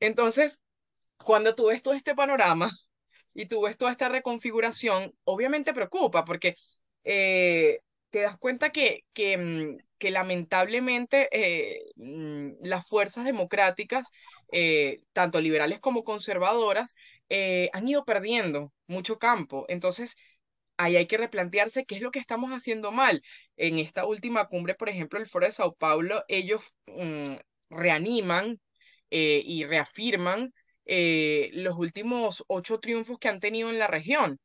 Entonces, 0.01 0.61
cuando 1.25 1.55
tú 1.55 1.67
ves 1.69 1.83
todo 1.83 1.95
este 1.95 2.15
panorama 2.15 2.71
y 3.35 3.47
tú 3.47 3.63
ves 3.63 3.77
toda 3.77 3.93
esta 3.93 4.09
reconfiguración, 4.09 5.15
obviamente 5.25 5.75
preocupa 5.75 6.25
porque 6.25 6.55
eh, 7.05 7.81
te 8.11 8.21
das 8.21 8.39
cuenta 8.39 8.71
que, 8.71 9.05
que, 9.13 9.37
mm, 9.39 9.77
lamentablemente 10.11 11.29
eh, 11.33 11.81
mm, 11.97 12.65
las 12.65 12.87
fuerzas 12.87 13.25
democráticas, 13.25 14.11
eh, 14.53 15.03
tanto 15.13 15.41
liberales 15.41 15.81
como 15.81 16.05
conservadoras, 16.05 16.95
eh, 17.29 17.71
han 17.73 17.89
ido 17.89 18.05
perdiendo 18.05 18.73
mucho 18.87 19.19
campo. 19.19 19.67
Entonces, 19.69 20.17
ahí 20.77 20.97
hay 20.97 21.07
que 21.07 21.19
replantearse 21.19 21.85
qué 21.85 21.97
es 21.97 22.03
lo 22.03 22.11
que 22.11 22.21
estamos 22.21 22.51
haciendo 22.53 22.93
mal. 22.93 23.23
En 23.57 23.79
esta 23.79 24.07
última 24.07 24.47
cumbre, 24.49 24.75
por 24.75 24.89
ejemplo, 24.89 25.19
el 25.19 25.27
Foro 25.27 25.47
de 25.47 25.53
Sao 25.53 25.75
Paulo, 25.75 26.25
ellos 26.29 26.75
mm, 26.87 27.37
reaniman 27.71 28.61
y 29.11 29.65
reafirman 29.65 30.53
los 30.87 31.77
últimos 31.77 32.45
ocho 32.47 32.79
triunfos 32.81 33.19
que 33.19 33.29
han 33.29 33.41
tenido 33.41 33.71
en 33.71 33.79
la 33.79 33.87
región. 33.87 34.39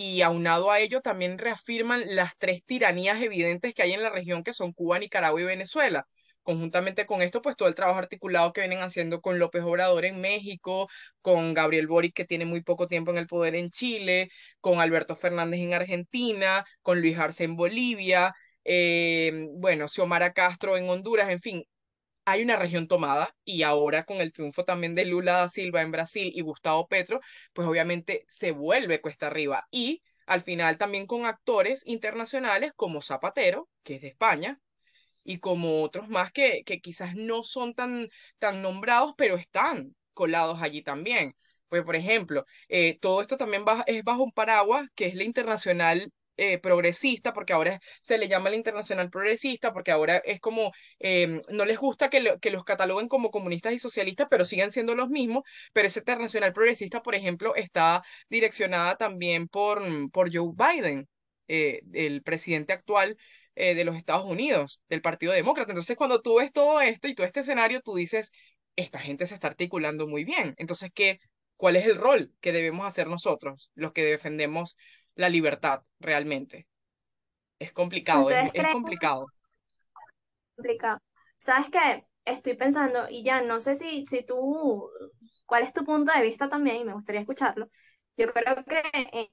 Y 0.00 0.22
aunado 0.22 0.70
a 0.70 0.78
ello, 0.80 1.00
también 1.00 1.38
reafirman 1.38 2.02
las 2.14 2.36
tres 2.38 2.62
tiranías 2.64 3.20
evidentes 3.20 3.74
que 3.74 3.82
hay 3.82 3.92
en 3.94 4.02
la 4.02 4.10
región, 4.10 4.44
que 4.44 4.52
son 4.52 4.72
Cuba, 4.72 4.98
Nicaragua 4.98 5.40
y 5.40 5.44
Venezuela. 5.44 6.06
Conjuntamente 6.42 7.04
con 7.04 7.20
esto, 7.20 7.42
pues 7.42 7.56
todo 7.56 7.68
el 7.68 7.74
trabajo 7.74 7.98
articulado 7.98 8.52
que 8.52 8.60
vienen 8.62 8.78
haciendo 8.80 9.20
con 9.20 9.38
López 9.40 9.62
Obrador 9.64 10.04
en 10.04 10.20
México, 10.20 10.88
con 11.20 11.52
Gabriel 11.52 11.88
Boric, 11.88 12.14
que 12.14 12.24
tiene 12.24 12.44
muy 12.46 12.62
poco 12.62 12.86
tiempo 12.86 13.10
en 13.10 13.18
el 13.18 13.26
poder 13.26 13.56
en 13.56 13.70
Chile, 13.70 14.30
con 14.60 14.80
Alberto 14.80 15.16
Fernández 15.16 15.60
en 15.60 15.74
Argentina, 15.74 16.64
con 16.82 17.00
Luis 17.00 17.18
Arce 17.18 17.44
en 17.44 17.56
Bolivia, 17.56 18.34
eh, 18.64 19.48
bueno, 19.54 19.88
Xiomara 19.88 20.32
Castro 20.32 20.76
en 20.76 20.88
Honduras, 20.88 21.28
en 21.30 21.40
fin, 21.40 21.64
hay 22.30 22.42
una 22.42 22.56
región 22.56 22.88
tomada 22.88 23.34
y 23.44 23.62
ahora 23.62 24.04
con 24.04 24.18
el 24.18 24.32
triunfo 24.32 24.64
también 24.64 24.94
de 24.94 25.04
Lula 25.04 25.32
da 25.34 25.48
Silva 25.48 25.82
en 25.82 25.90
Brasil 25.92 26.32
y 26.34 26.40
Gustavo 26.42 26.86
Petro, 26.88 27.20
pues 27.52 27.66
obviamente 27.68 28.24
se 28.28 28.52
vuelve 28.52 29.00
cuesta 29.00 29.26
arriba. 29.28 29.66
Y 29.70 30.02
al 30.26 30.42
final 30.42 30.78
también 30.78 31.06
con 31.06 31.26
actores 31.26 31.86
internacionales 31.86 32.72
como 32.76 33.02
Zapatero, 33.02 33.68
que 33.82 33.96
es 33.96 34.02
de 34.02 34.08
España, 34.08 34.60
y 35.24 35.38
como 35.38 35.82
otros 35.82 36.08
más 36.08 36.32
que, 36.32 36.62
que 36.64 36.80
quizás 36.80 37.14
no 37.14 37.42
son 37.42 37.74
tan, 37.74 38.08
tan 38.38 38.62
nombrados, 38.62 39.12
pero 39.16 39.36
están 39.36 39.94
colados 40.14 40.62
allí 40.62 40.82
también. 40.82 41.34
Pues, 41.68 41.82
por 41.84 41.96
ejemplo, 41.96 42.46
eh, 42.68 42.98
todo 43.00 43.20
esto 43.20 43.36
también 43.36 43.64
es 43.86 44.02
bajo 44.04 44.22
un 44.24 44.32
paraguas 44.32 44.86
que 44.94 45.06
es 45.06 45.14
la 45.14 45.24
Internacional 45.24 46.10
eh, 46.38 46.58
progresista, 46.58 47.34
porque 47.34 47.52
ahora 47.52 47.80
se 48.00 48.16
le 48.16 48.28
llama 48.28 48.48
la 48.50 48.56
internacional 48.56 49.10
progresista, 49.10 49.72
porque 49.72 49.90
ahora 49.90 50.16
es 50.24 50.40
como, 50.40 50.72
eh, 50.98 51.40
no 51.50 51.64
les 51.66 51.78
gusta 51.78 52.08
que, 52.08 52.20
lo, 52.20 52.38
que 52.38 52.50
los 52.50 52.64
cataloguen 52.64 53.08
como 53.08 53.30
comunistas 53.30 53.74
y 53.74 53.78
socialistas, 53.78 54.28
pero 54.30 54.44
siguen 54.46 54.70
siendo 54.70 54.94
los 54.94 55.08
mismos, 55.10 55.42
pero 55.72 55.86
esa 55.88 55.98
internacional 56.00 56.52
progresista, 56.52 57.02
por 57.02 57.14
ejemplo, 57.14 57.54
está 57.54 58.02
direccionada 58.30 58.96
también 58.96 59.48
por, 59.48 59.82
por 60.10 60.34
Joe 60.34 60.52
Biden, 60.54 61.08
eh, 61.48 61.82
el 61.92 62.22
presidente 62.22 62.72
actual 62.72 63.16
eh, 63.54 63.74
de 63.74 63.84
los 63.84 63.96
Estados 63.96 64.24
Unidos, 64.24 64.82
del 64.88 65.02
Partido 65.02 65.32
Demócrata. 65.32 65.72
Entonces, 65.72 65.96
cuando 65.96 66.22
tú 66.22 66.36
ves 66.36 66.52
todo 66.52 66.80
esto 66.80 67.08
y 67.08 67.14
todo 67.14 67.26
este 67.26 67.40
escenario, 67.40 67.80
tú 67.80 67.96
dices, 67.96 68.30
esta 68.76 69.00
gente 69.00 69.26
se 69.26 69.34
está 69.34 69.48
articulando 69.48 70.06
muy 70.06 70.24
bien. 70.24 70.54
Entonces, 70.58 70.90
¿qué, 70.94 71.18
¿cuál 71.56 71.74
es 71.76 71.84
el 71.86 71.96
rol 71.96 72.32
que 72.40 72.52
debemos 72.52 72.86
hacer 72.86 73.08
nosotros, 73.08 73.70
los 73.74 73.92
que 73.92 74.04
defendemos 74.04 74.76
la 75.18 75.28
libertad 75.28 75.82
realmente. 75.98 76.68
Es 77.58 77.72
complicado, 77.72 78.30
es, 78.30 78.50
es 78.54 78.68
complicado. 78.72 79.26
Complicado. 80.54 81.00
¿Sabes 81.38 81.70
qué? 81.70 82.06
Estoy 82.24 82.54
pensando, 82.54 83.06
y 83.10 83.24
ya 83.24 83.42
no 83.42 83.60
sé 83.60 83.74
si, 83.74 84.06
si 84.06 84.24
tú, 84.24 84.88
cuál 85.44 85.64
es 85.64 85.72
tu 85.72 85.84
punto 85.84 86.12
de 86.12 86.22
vista 86.22 86.48
también, 86.48 86.76
y 86.76 86.84
me 86.84 86.92
gustaría 86.92 87.20
escucharlo. 87.22 87.68
Yo 88.16 88.32
creo 88.32 88.64
que 88.64 88.82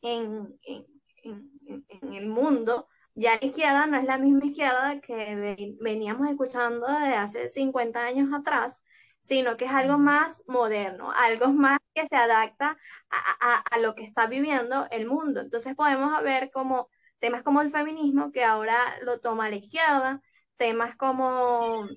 en, 0.01 0.57
en, 0.63 0.85
en, 1.23 1.85
en 2.01 2.13
el 2.13 2.27
mundo 2.27 2.87
ya 3.13 3.37
la 3.39 3.45
izquierda 3.45 3.85
no 3.85 3.97
es 3.97 4.05
la 4.05 4.17
misma 4.17 4.45
izquierda 4.45 4.99
que 5.01 5.75
veníamos 5.81 6.27
escuchando 6.29 6.87
desde 6.87 7.15
hace 7.15 7.49
50 7.49 8.03
años 8.03 8.29
atrás, 8.33 8.81
sino 9.25 9.57
que 9.57 9.65
es 9.65 9.71
algo 9.71 9.97
más 9.97 10.43
moderno, 10.47 11.11
algo 11.11 11.47
más 11.47 11.79
que 11.95 12.05
se 12.05 12.15
adapta 12.15 12.77
a, 13.09 13.63
a, 13.71 13.79
lo 13.79 13.95
que 13.95 14.03
está 14.03 14.27
viviendo 14.27 14.87
el 14.91 15.07
mundo. 15.07 15.41
Entonces 15.41 15.75
podemos 15.75 16.21
ver 16.21 16.51
como 16.51 16.89
temas 17.17 17.41
como 17.41 17.61
el 17.61 17.71
feminismo, 17.71 18.31
que 18.31 18.43
ahora 18.43 18.77
lo 19.01 19.19
toma 19.19 19.49
la 19.49 19.55
izquierda, 19.55 20.21
temas 20.57 20.95
como, 20.95 21.87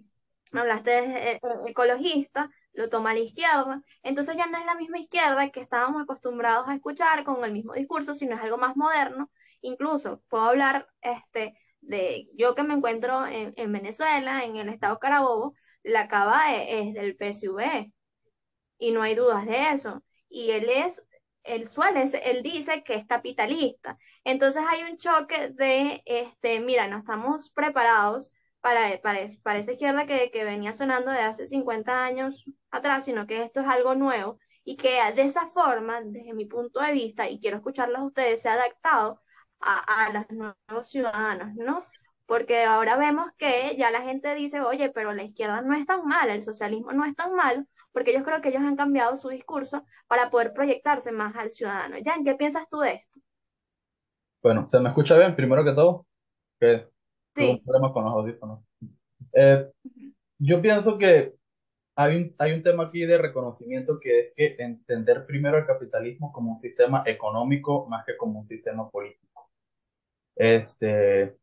hablaste 0.52 0.90
de 0.90 1.32
eh, 1.32 1.40
ecologista, 1.66 2.50
lo 2.72 2.88
toma 2.88 3.12
la 3.12 3.20
izquierda. 3.20 3.82
Entonces 4.02 4.34
ya 4.36 4.46
no 4.46 4.56
es 4.56 4.64
la 4.64 4.76
misma 4.76 4.98
izquierda 4.98 5.50
que 5.50 5.60
estábamos 5.60 6.02
acostumbrados 6.02 6.66
a 6.66 6.74
escuchar 6.74 7.24
con 7.24 7.44
el 7.44 7.52
mismo 7.52 7.74
discurso, 7.74 8.14
sino 8.14 8.36
es 8.36 8.42
algo 8.42 8.56
más 8.56 8.74
moderno. 8.74 9.30
Incluso 9.60 10.22
puedo 10.28 10.44
hablar 10.44 10.88
este, 11.02 11.58
de 11.82 12.30
yo 12.34 12.54
que 12.54 12.62
me 12.62 12.72
encuentro 12.72 13.26
en, 13.26 13.52
en 13.56 13.70
Venezuela, 13.70 14.44
en 14.44 14.56
el 14.56 14.70
estado 14.70 14.98
Carabobo, 14.98 15.54
la 15.88 16.08
cava 16.08 16.54
es, 16.54 16.94
del 16.94 17.16
PSV 17.16 17.92
y 18.78 18.90
no 18.92 19.02
hay 19.02 19.14
dudas 19.14 19.46
de 19.46 19.72
eso. 19.72 20.02
Y 20.28 20.50
él 20.52 20.68
es, 20.70 21.06
él 21.44 21.68
suele, 21.68 22.04
él 22.24 22.42
dice 22.42 22.82
que 22.84 22.94
es 22.96 23.06
capitalista. 23.06 23.98
Entonces 24.24 24.62
hay 24.68 24.84
un 24.84 24.96
choque 24.98 25.50
de, 25.50 26.02
este, 26.06 26.60
mira, 26.60 26.88
no 26.88 26.98
estamos 26.98 27.50
preparados 27.50 28.32
para, 28.60 29.00
para, 29.00 29.20
para 29.42 29.58
esa 29.58 29.72
izquierda 29.72 30.06
que, 30.06 30.30
que 30.30 30.44
venía 30.44 30.72
sonando 30.72 31.10
de 31.10 31.20
hace 31.20 31.46
50 31.46 32.04
años 32.04 32.44
atrás, 32.70 33.04
sino 33.04 33.26
que 33.26 33.42
esto 33.42 33.60
es 33.60 33.66
algo 33.68 33.94
nuevo 33.94 34.38
y 34.64 34.76
que 34.76 35.00
de 35.14 35.22
esa 35.22 35.46
forma, 35.48 36.00
desde 36.02 36.34
mi 36.34 36.44
punto 36.44 36.80
de 36.80 36.92
vista, 36.92 37.28
y 37.28 37.40
quiero 37.40 37.56
escucharlos 37.56 38.00
a 38.00 38.04
ustedes, 38.04 38.42
se 38.42 38.50
ha 38.50 38.54
adaptado 38.54 39.22
a, 39.60 40.06
a 40.06 40.12
los 40.12 40.30
nuevos 40.30 40.88
ciudadanos, 40.90 41.54
¿no? 41.54 41.82
Porque 42.28 42.62
ahora 42.64 42.98
vemos 42.98 43.24
que 43.38 43.74
ya 43.78 43.90
la 43.90 44.02
gente 44.02 44.34
dice, 44.34 44.60
oye, 44.60 44.90
pero 44.90 45.14
la 45.14 45.22
izquierda 45.22 45.62
no 45.62 45.74
es 45.74 45.86
tan 45.86 46.06
mala, 46.06 46.34
el 46.34 46.42
socialismo 46.42 46.92
no 46.92 47.06
es 47.06 47.16
tan 47.16 47.34
malo, 47.34 47.64
porque 47.90 48.12
yo 48.12 48.22
creo 48.22 48.42
que 48.42 48.50
ellos 48.50 48.60
han 48.60 48.76
cambiado 48.76 49.16
su 49.16 49.30
discurso 49.30 49.86
para 50.06 50.28
poder 50.28 50.52
proyectarse 50.52 51.10
más 51.10 51.34
al 51.36 51.48
ciudadano. 51.48 51.96
Jan, 52.04 52.24
¿qué 52.24 52.34
piensas 52.34 52.68
tú 52.68 52.80
de 52.80 52.96
esto? 52.96 53.20
Bueno, 54.42 54.68
¿se 54.68 54.78
me 54.78 54.90
escucha 54.90 55.16
bien? 55.16 55.34
Primero 55.34 55.64
que 55.64 55.72
todo, 55.72 56.06
que 56.60 56.90
tengo 57.32 57.52
un 57.52 57.64
problema 57.64 57.92
con 57.94 58.04
los 58.04 58.12
audífonos. 58.12 58.60
Eh, 59.32 59.70
yo 60.38 60.60
pienso 60.60 60.98
que 60.98 61.34
hay 61.96 62.16
un, 62.16 62.32
hay 62.38 62.52
un 62.52 62.62
tema 62.62 62.84
aquí 62.84 63.06
de 63.06 63.16
reconocimiento 63.16 63.98
que 63.98 64.18
es 64.18 64.34
que 64.36 64.62
entender 64.62 65.24
primero 65.24 65.56
el 65.56 65.64
capitalismo 65.64 66.30
como 66.30 66.52
un 66.52 66.58
sistema 66.58 67.02
económico 67.06 67.86
más 67.88 68.04
que 68.04 68.18
como 68.18 68.40
un 68.40 68.46
sistema 68.46 68.90
político. 68.90 69.50
Este, 70.36 71.38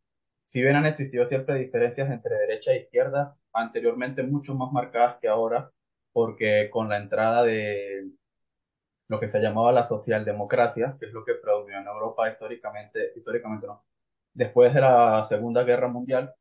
si 0.45 0.61
bien 0.61 0.75
han 0.75 0.85
existido 0.85 1.27
siempre 1.27 1.59
diferencias 1.59 2.09
entre 2.11 2.35
derecha 2.37 2.71
e 2.71 2.81
izquierda, 2.83 3.37
anteriormente 3.53 4.23
mucho 4.23 4.55
más 4.55 4.71
marcadas 4.71 5.17
que 5.21 5.27
ahora, 5.27 5.71
porque 6.13 6.69
con 6.71 6.89
la 6.89 6.97
entrada 6.97 7.43
de 7.43 8.11
lo 9.07 9.19
que 9.19 9.27
se 9.27 9.39
llamaba 9.41 9.71
la 9.71 9.83
socialdemocracia, 9.83 10.97
que 10.99 11.07
es 11.07 11.13
lo 11.13 11.23
que 11.25 11.35
predominó 11.35 11.79
en 11.79 11.87
Europa 11.87 12.29
históricamente, 12.29 13.11
históricamente 13.15 13.67
no, 13.67 13.83
después 14.33 14.73
de 14.73 14.81
la 14.81 15.23
Segunda 15.25 15.63
Guerra 15.63 15.87
Mundial, 15.89 16.33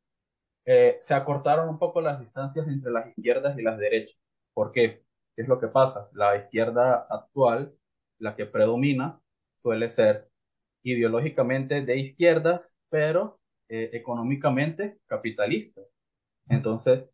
eh, 0.65 0.97
se 1.01 1.13
acortaron 1.13 1.69
un 1.69 1.79
poco 1.79 2.01
las 2.01 2.19
distancias 2.19 2.67
entre 2.67 2.91
las 2.91 3.07
izquierdas 3.07 3.57
y 3.57 3.61
las 3.63 3.77
derechas. 3.77 4.17
¿Por 4.53 4.71
qué? 4.71 5.03
¿Qué 5.35 5.43
es 5.43 5.47
lo 5.47 5.59
que 5.59 5.67
pasa? 5.67 6.09
La 6.13 6.37
izquierda 6.37 7.07
actual, 7.09 7.73
la 8.19 8.35
que 8.35 8.45
predomina, 8.45 9.21
suele 9.55 9.89
ser 9.89 10.29
ideológicamente 10.83 11.81
de 11.81 11.97
izquierdas, 11.97 12.77
pero 12.89 13.39
eh, 13.69 13.89
económicamente 13.93 14.99
capitalista. 15.07 15.81
Entonces, 16.49 17.05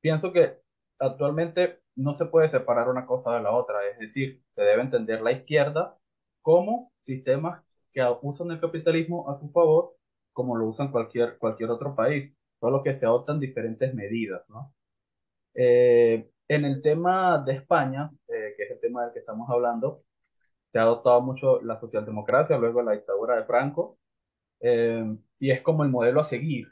pienso 0.00 0.32
que 0.32 0.58
actualmente 0.98 1.80
no 1.96 2.14
se 2.14 2.26
puede 2.26 2.48
separar 2.48 2.88
una 2.88 3.06
cosa 3.06 3.34
de 3.36 3.42
la 3.42 3.52
otra, 3.52 3.78
es 3.92 3.98
decir, 3.98 4.42
se 4.54 4.62
debe 4.62 4.82
entender 4.82 5.20
la 5.22 5.32
izquierda 5.32 5.96
como 6.42 6.92
sistemas 7.02 7.62
que 7.92 8.02
usan 8.22 8.50
el 8.50 8.60
capitalismo 8.60 9.28
a 9.30 9.34
su 9.34 9.50
favor, 9.50 9.96
como 10.32 10.56
lo 10.56 10.66
usan 10.66 10.90
cualquier, 10.92 11.38
cualquier 11.38 11.70
otro 11.70 11.94
país, 11.94 12.32
solo 12.60 12.82
que 12.82 12.94
se 12.94 13.06
adoptan 13.06 13.40
diferentes 13.40 13.94
medidas, 13.94 14.42
¿no? 14.48 14.72
Eh, 15.54 16.30
en 16.48 16.64
el 16.64 16.82
tema 16.82 17.38
de 17.38 17.54
España, 17.54 18.10
eh, 18.28 18.54
que 18.56 18.64
es 18.64 18.70
el 18.72 18.80
tema 18.80 19.04
del 19.04 19.12
que 19.12 19.20
estamos 19.20 19.48
hablando, 19.50 20.04
se 20.72 20.78
ha 20.78 20.82
adoptado 20.82 21.20
mucho 21.22 21.60
la 21.62 21.76
socialdemocracia, 21.76 22.58
luego 22.58 22.82
la 22.82 22.92
dictadura 22.92 23.36
de 23.36 23.44
Franco, 23.44 23.98
y 25.40 25.50
es 25.50 25.62
como 25.62 25.82
el 25.82 25.90
modelo 25.90 26.20
a 26.20 26.24
seguir. 26.24 26.68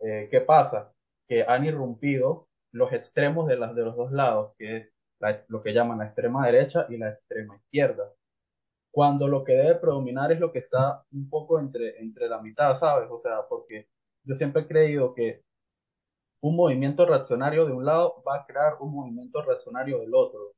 Eh, 0.00 0.28
¿Qué 0.30 0.40
pasa? 0.40 0.92
Que 1.26 1.42
han 1.42 1.64
irrumpido 1.64 2.48
los 2.72 2.92
extremos 2.92 3.48
de, 3.48 3.56
las, 3.56 3.74
de 3.74 3.84
los 3.84 3.96
dos 3.96 4.12
lados, 4.12 4.54
que 4.58 4.76
es 4.76 5.50
lo 5.50 5.62
que 5.62 5.72
llaman 5.72 5.98
la 5.98 6.06
extrema 6.06 6.46
derecha 6.46 6.86
y 6.88 6.98
la 6.98 7.10
extrema 7.10 7.56
izquierda. 7.56 8.12
Cuando 8.92 9.28
lo 9.28 9.44
que 9.44 9.54
debe 9.54 9.76
predominar 9.76 10.32
es 10.32 10.40
lo 10.40 10.52
que 10.52 10.60
está 10.60 11.04
un 11.12 11.28
poco 11.28 11.58
entre, 11.60 11.98
entre 12.00 12.28
la 12.28 12.40
mitad, 12.40 12.76
¿sabes? 12.76 13.08
O 13.10 13.18
sea, 13.18 13.46
porque 13.48 13.88
yo 14.24 14.34
siempre 14.34 14.62
he 14.62 14.68
creído 14.68 15.14
que 15.14 15.42
un 16.42 16.56
movimiento 16.56 17.06
reaccionario 17.06 17.66
de 17.66 17.72
un 17.72 17.84
lado 17.84 18.22
va 18.26 18.36
a 18.36 18.46
crear 18.46 18.76
un 18.80 18.92
movimiento 18.94 19.42
reaccionario 19.42 20.00
del 20.00 20.14
otro. 20.14 20.54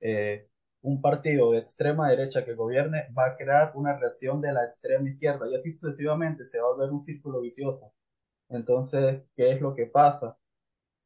Eh, 0.00 0.48
un 0.82 1.00
partido 1.00 1.50
de 1.52 1.58
extrema 1.58 2.08
derecha 2.10 2.44
que 2.44 2.54
gobierne 2.54 3.08
va 3.16 3.26
a 3.26 3.36
crear 3.36 3.72
una 3.74 3.98
reacción 3.98 4.40
de 4.40 4.52
la 4.52 4.64
extrema 4.64 5.08
izquierda 5.08 5.48
y 5.48 5.54
así 5.56 5.72
sucesivamente 5.72 6.44
se 6.44 6.60
va 6.60 6.68
a 6.68 6.72
volver 6.72 6.90
un 6.92 7.00
círculo 7.00 7.40
vicioso. 7.40 7.92
Entonces, 8.48 9.22
¿qué 9.36 9.52
es 9.52 9.60
lo 9.60 9.74
que 9.74 9.86
pasa? 9.86 10.38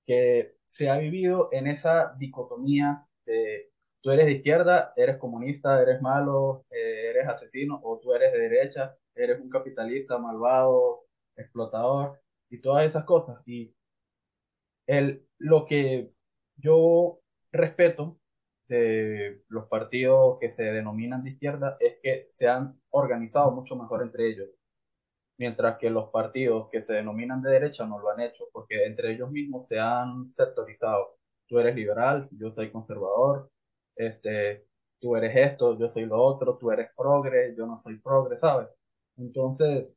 Que 0.07 0.57
se 0.67 0.91
ha 0.91 0.99
vivido 0.99 1.49
en 1.53 1.67
esa 1.67 2.15
dicotomía 2.19 3.07
de 3.27 3.71
tú 4.03 4.11
eres 4.11 4.27
de 4.27 4.33
izquierda, 4.33 4.93
eres 4.97 5.19
comunista, 5.19 5.81
eres 5.83 6.01
malo, 6.03 6.67
eh, 6.71 7.11
eres 7.11 7.29
asesino, 7.29 7.81
o 7.83 7.99
tú 8.01 8.15
eres 8.15 8.33
de 8.33 8.39
derecha, 8.41 8.97
eres 9.15 9.41
un 9.41 9.51
capitalista 9.51 10.19
malvado, 10.19 11.05
explotador, 11.37 12.21
y 12.51 12.61
todas 12.61 12.87
esas 12.87 13.05
cosas. 13.05 13.41
Y 13.47 13.75
el, 14.87 15.27
lo 15.39 15.67
que 15.67 16.13
yo 16.57 17.21
respeto 17.53 18.20
de 18.71 19.43
los 19.49 19.67
partidos 19.67 20.39
que 20.41 20.51
se 20.51 20.65
denominan 20.65 21.25
de 21.25 21.31
izquierda 21.31 21.77
es 21.81 21.99
que 22.03 22.27
se 22.31 22.49
han 22.49 22.81
organizado 22.91 23.51
mucho 23.51 23.77
mejor 23.77 24.03
entre 24.03 24.29
ellos, 24.29 24.49
mientras 25.39 25.79
que 25.79 25.91
los 25.91 26.11
partidos 26.11 26.69
que 26.71 26.81
se 26.81 26.95
denominan 26.95 27.43
de 27.43 27.51
derecha 27.51 27.87
no 27.87 27.99
lo 27.99 28.11
han 28.11 28.21
hecho, 28.21 28.45
porque 28.53 28.85
entre 28.87 29.13
ellos 29.13 29.31
mismos 29.31 29.67
se 29.69 29.79
han 29.81 30.31
sectorizado. 30.31 31.19
Tú 31.49 31.59
eres 31.59 31.75
liberal, 31.75 32.29
yo 32.33 32.53
soy 32.53 32.71
conservador, 32.71 33.51
este, 33.97 34.67
tú 35.01 35.17
eres 35.17 35.35
esto, 35.37 35.77
yo 35.79 35.89
soy 35.91 36.07
lo 36.07 36.23
otro, 36.23 36.57
tú 36.59 36.71
eres 36.71 36.91
progre, 36.97 37.55
yo 37.57 37.67
no 37.67 37.77
soy 37.77 37.99
progre, 37.99 38.37
¿sabes? 38.37 38.69
Entonces, 39.17 39.89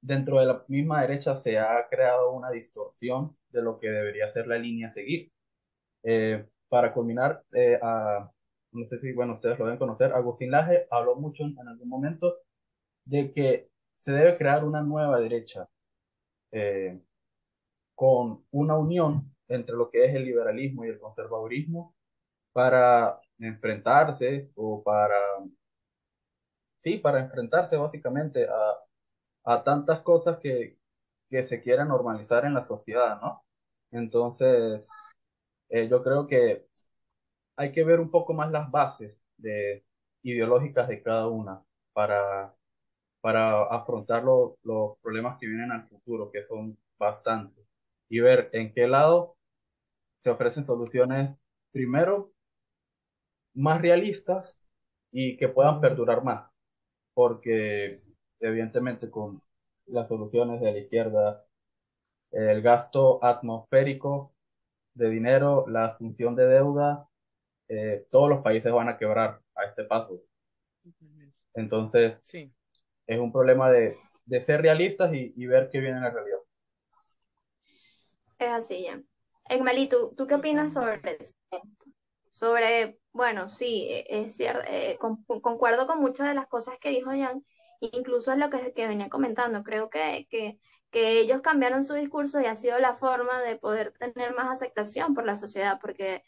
dentro 0.00 0.40
de 0.40 0.46
la 0.46 0.64
misma 0.68 1.02
derecha 1.02 1.34
se 1.34 1.58
ha 1.58 1.86
creado 1.90 2.32
una 2.32 2.50
distorsión 2.50 3.36
de 3.50 3.62
lo 3.62 3.78
que 3.78 3.88
debería 3.90 4.28
ser 4.28 4.46
la 4.46 4.58
línea 4.58 4.88
a 4.88 4.90
seguir. 4.92 5.30
Eh, 6.04 6.46
para 6.68 6.92
culminar, 6.92 7.44
eh, 7.52 7.78
a, 7.82 8.30
no 8.72 8.86
sé 8.88 8.98
si, 9.00 9.12
bueno, 9.12 9.34
ustedes 9.34 9.58
lo 9.58 9.66
deben 9.66 9.78
conocer, 9.78 10.12
Agustín 10.12 10.50
Laje 10.50 10.86
habló 10.90 11.16
mucho 11.16 11.44
en, 11.44 11.58
algún 11.68 11.88
momento 11.88 12.36
de 13.04 13.32
que 13.32 13.70
se 13.96 14.12
debe 14.12 14.36
crear 14.38 14.64
una 14.64 14.82
nueva 14.82 15.18
derecha 15.20 15.68
eh, 16.52 17.00
con 17.94 18.44
una 18.52 18.78
unión 18.78 19.34
entre 19.48 19.76
lo 19.76 19.90
que 19.90 20.04
es 20.06 20.14
el 20.14 20.24
liberalismo 20.24 20.84
y 20.84 20.88
el 20.88 21.00
conservadurismo 21.00 21.94
para 22.52 23.20
enfrentarse 23.38 24.50
o 24.56 24.82
para, 24.82 25.16
sí, 26.80 26.98
para 26.98 27.20
enfrentarse 27.20 27.76
básicamente 27.76 28.46
a, 28.48 29.54
a 29.54 29.64
tantas 29.64 30.00
cosas 30.02 30.38
que, 30.38 30.78
que 31.30 31.42
se 31.44 31.62
quieren 31.62 31.88
normalizar 31.88 32.44
en 32.44 32.54
la 32.54 32.66
sociedad, 32.66 33.20
¿no? 33.20 33.44
Entonces, 33.90 34.88
eh, 35.68 35.88
yo 35.88 36.02
creo 36.02 36.26
que 36.26 36.66
hay 37.56 37.72
que 37.72 37.84
ver 37.84 38.00
un 38.00 38.10
poco 38.10 38.34
más 38.34 38.50
las 38.50 38.70
bases 38.70 39.22
de, 39.36 39.84
ideológicas 40.22 40.88
de 40.88 41.02
cada 41.02 41.28
una 41.28 41.62
para, 41.92 42.54
para 43.20 43.64
afrontar 43.64 44.24
los 44.24 44.98
problemas 45.02 45.38
que 45.38 45.46
vienen 45.46 45.72
al 45.72 45.88
futuro, 45.88 46.30
que 46.30 46.44
son 46.46 46.78
bastantes, 46.98 47.66
y 48.08 48.20
ver 48.20 48.50
en 48.52 48.72
qué 48.72 48.86
lado 48.88 49.36
se 50.18 50.30
ofrecen 50.30 50.64
soluciones, 50.64 51.36
primero, 51.72 52.32
más 53.54 53.80
realistas 53.80 54.60
y 55.12 55.36
que 55.36 55.48
puedan 55.48 55.80
perdurar 55.80 56.22
más, 56.24 56.50
porque 57.14 58.02
evidentemente 58.40 59.10
con 59.10 59.42
las 59.86 60.08
soluciones 60.08 60.60
de 60.60 60.72
la 60.72 60.78
izquierda, 60.78 61.44
el 62.30 62.62
gasto 62.62 63.24
atmosférico 63.24 64.34
de 64.98 65.10
dinero, 65.10 65.64
la 65.68 65.86
asunción 65.86 66.34
de 66.34 66.46
deuda, 66.46 67.08
eh, 67.68 68.06
todos 68.10 68.28
los 68.28 68.42
países 68.42 68.72
van 68.72 68.88
a 68.88 68.98
quebrar 68.98 69.40
a 69.54 69.64
este 69.64 69.84
paso. 69.84 70.20
Entonces, 71.54 72.18
sí. 72.24 72.52
es 73.06 73.18
un 73.18 73.32
problema 73.32 73.70
de, 73.70 73.96
de 74.26 74.40
ser 74.40 74.60
realistas 74.62 75.12
y, 75.14 75.32
y, 75.36 75.46
ver 75.46 75.70
qué 75.70 75.80
viene 75.80 75.98
en 75.98 76.04
la 76.04 76.10
realidad. 76.10 76.38
Es 78.38 78.48
así, 78.48 78.84
ya. 78.84 79.00
Egmali, 79.48 79.88
¿tú, 79.88 80.14
¿tú 80.16 80.26
qué 80.26 80.34
opinas 80.34 80.72
sobre 80.72 81.00
eso? 81.18 81.34
Sobre, 82.30 82.98
bueno, 83.12 83.48
sí, 83.48 83.88
e, 83.90 84.06
es 84.08 84.36
cierto, 84.36 84.62
eh, 84.68 84.98
concuerdo 84.98 85.86
con 85.86 86.00
muchas 86.00 86.28
de 86.28 86.34
las 86.34 86.46
cosas 86.46 86.78
que 86.80 86.90
dijo 86.90 87.10
Jan, 87.10 87.44
incluso 87.80 88.32
es 88.32 88.38
lo 88.38 88.50
que, 88.50 88.72
que 88.72 88.88
venía 88.88 89.08
comentando. 89.08 89.62
Creo 89.62 89.90
que, 89.90 90.26
que 90.30 90.58
que 90.90 91.20
ellos 91.20 91.42
cambiaron 91.42 91.84
su 91.84 91.94
discurso 91.94 92.40
y 92.40 92.46
ha 92.46 92.54
sido 92.54 92.78
la 92.78 92.94
forma 92.94 93.40
de 93.42 93.56
poder 93.56 93.92
tener 93.92 94.34
más 94.34 94.48
aceptación 94.50 95.14
por 95.14 95.24
la 95.26 95.36
sociedad, 95.36 95.78
porque 95.80 96.24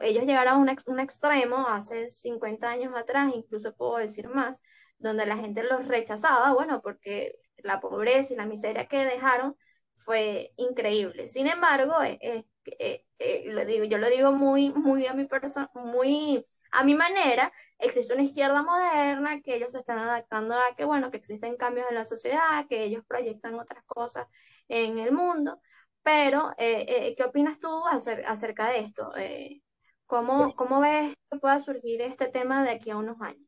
ellos 0.00 0.24
llegaron 0.24 0.54
a 0.54 0.56
un, 0.56 0.76
un 0.86 1.00
extremo 1.00 1.68
hace 1.68 2.10
50 2.10 2.68
años 2.68 2.94
atrás, 2.96 3.32
incluso 3.34 3.74
puedo 3.74 3.98
decir 3.98 4.28
más, 4.28 4.60
donde 4.98 5.26
la 5.26 5.36
gente 5.36 5.62
los 5.62 5.86
rechazaba, 5.86 6.52
bueno, 6.52 6.80
porque 6.82 7.38
la 7.58 7.80
pobreza 7.80 8.32
y 8.32 8.36
la 8.36 8.46
miseria 8.46 8.86
que 8.86 9.04
dejaron 9.04 9.56
fue 9.94 10.52
increíble. 10.56 11.28
Sin 11.28 11.46
embargo, 11.46 11.94
eh, 12.02 12.44
eh, 12.64 13.44
lo 13.46 13.64
digo, 13.64 13.84
yo 13.84 13.98
lo 13.98 14.08
digo 14.08 14.32
muy, 14.32 14.70
muy 14.70 15.06
a 15.06 15.14
mi 15.14 15.26
persona, 15.26 15.70
muy 15.74 16.46
a 16.72 16.84
mi 16.84 16.94
manera, 16.94 17.52
existe 17.78 18.14
una 18.14 18.22
izquierda 18.22 18.62
moderna 18.62 19.40
que 19.42 19.56
ellos 19.56 19.72
se 19.72 19.78
están 19.78 19.98
adaptando 19.98 20.54
a 20.54 20.74
que, 20.76 20.84
bueno, 20.84 21.10
que 21.10 21.18
existen 21.18 21.56
cambios 21.56 21.86
en 21.88 21.96
la 21.96 22.04
sociedad, 22.04 22.66
que 22.68 22.82
ellos 22.84 23.04
proyectan 23.06 23.54
otras 23.54 23.84
cosas 23.84 24.26
en 24.68 24.98
el 24.98 25.12
mundo. 25.12 25.60
Pero, 26.02 26.52
eh, 26.58 26.84
eh, 26.88 27.14
¿qué 27.16 27.24
opinas 27.24 27.60
tú 27.60 27.68
acerca 27.86 28.70
de 28.70 28.80
esto? 28.80 29.12
Eh, 29.16 29.62
¿cómo, 30.06 30.54
¿Cómo 30.56 30.80
ves 30.80 31.14
que 31.30 31.38
pueda 31.38 31.60
surgir 31.60 32.00
este 32.02 32.28
tema 32.28 32.64
de 32.64 32.70
aquí 32.70 32.90
a 32.90 32.96
unos 32.96 33.20
años? 33.20 33.46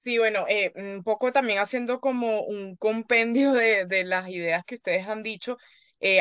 Sí, 0.00 0.18
bueno, 0.18 0.46
un 0.76 1.02
poco 1.02 1.32
también 1.32 1.58
haciendo 1.58 2.00
como 2.00 2.42
un 2.42 2.76
compendio 2.76 3.52
de, 3.52 3.86
de 3.86 4.04
las 4.04 4.28
ideas 4.28 4.64
que 4.64 4.76
ustedes 4.76 5.08
han 5.08 5.24
dicho, 5.24 5.58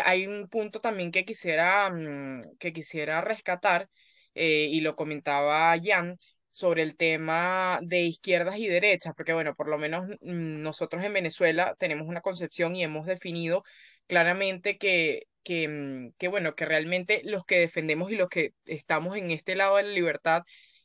hay 0.04 0.26
un 0.26 0.50
punto 0.50 0.82
también 0.82 1.12
que 1.12 1.24
quisiera, 1.24 1.92
mm, 1.92 2.42
que 2.60 2.74
quisiera 2.74 3.22
rescatar 3.22 3.88
eh, 4.36 4.68
y 4.72 4.82
lo 4.82 4.96
comentaba 4.96 5.76
Jan 5.84 6.18
sobre 6.52 6.84
el 6.84 6.96
tema 6.96 7.80
de 7.84 8.02
izquierdas 8.04 8.58
y 8.58 8.68
derechas, 8.68 9.14
porque 9.16 9.34
bueno, 9.34 9.56
por 9.56 9.68
lo 9.68 9.78
menos 9.78 10.08
mm, 10.22 10.62
nosotros 10.62 11.04
en 11.04 11.14
Venezuela 11.14 11.76
tenemos 11.80 12.08
una 12.08 12.22
concepción 12.22 12.76
y 12.76 12.84
hemos 12.84 13.06
definido 13.06 13.64
claramente 14.08 14.78
que, 14.78 15.28
que, 15.44 15.68
mm, 15.68 16.14
que, 16.18 16.28
bueno, 16.30 16.56
que 16.56 16.66
realmente 16.66 17.22
los 17.26 17.46
que 17.46 17.60
defendemos 17.60 18.12
y 18.12 18.16
los 18.16 18.30
que 18.30 18.54
estamos 18.66 19.18
en 19.18 19.32
este 19.32 19.56
lado 19.56 19.78
de 19.78 19.84
la 19.84 19.90
libertad, 19.90 20.44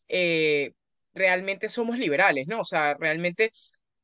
eh, 0.09 0.73
realmente 1.15 1.69
somos 1.69 1.99
liberales, 1.99 2.47
¿no? 2.49 2.61
O 2.61 2.65
sea, 2.65 2.95
realmente 2.95 3.53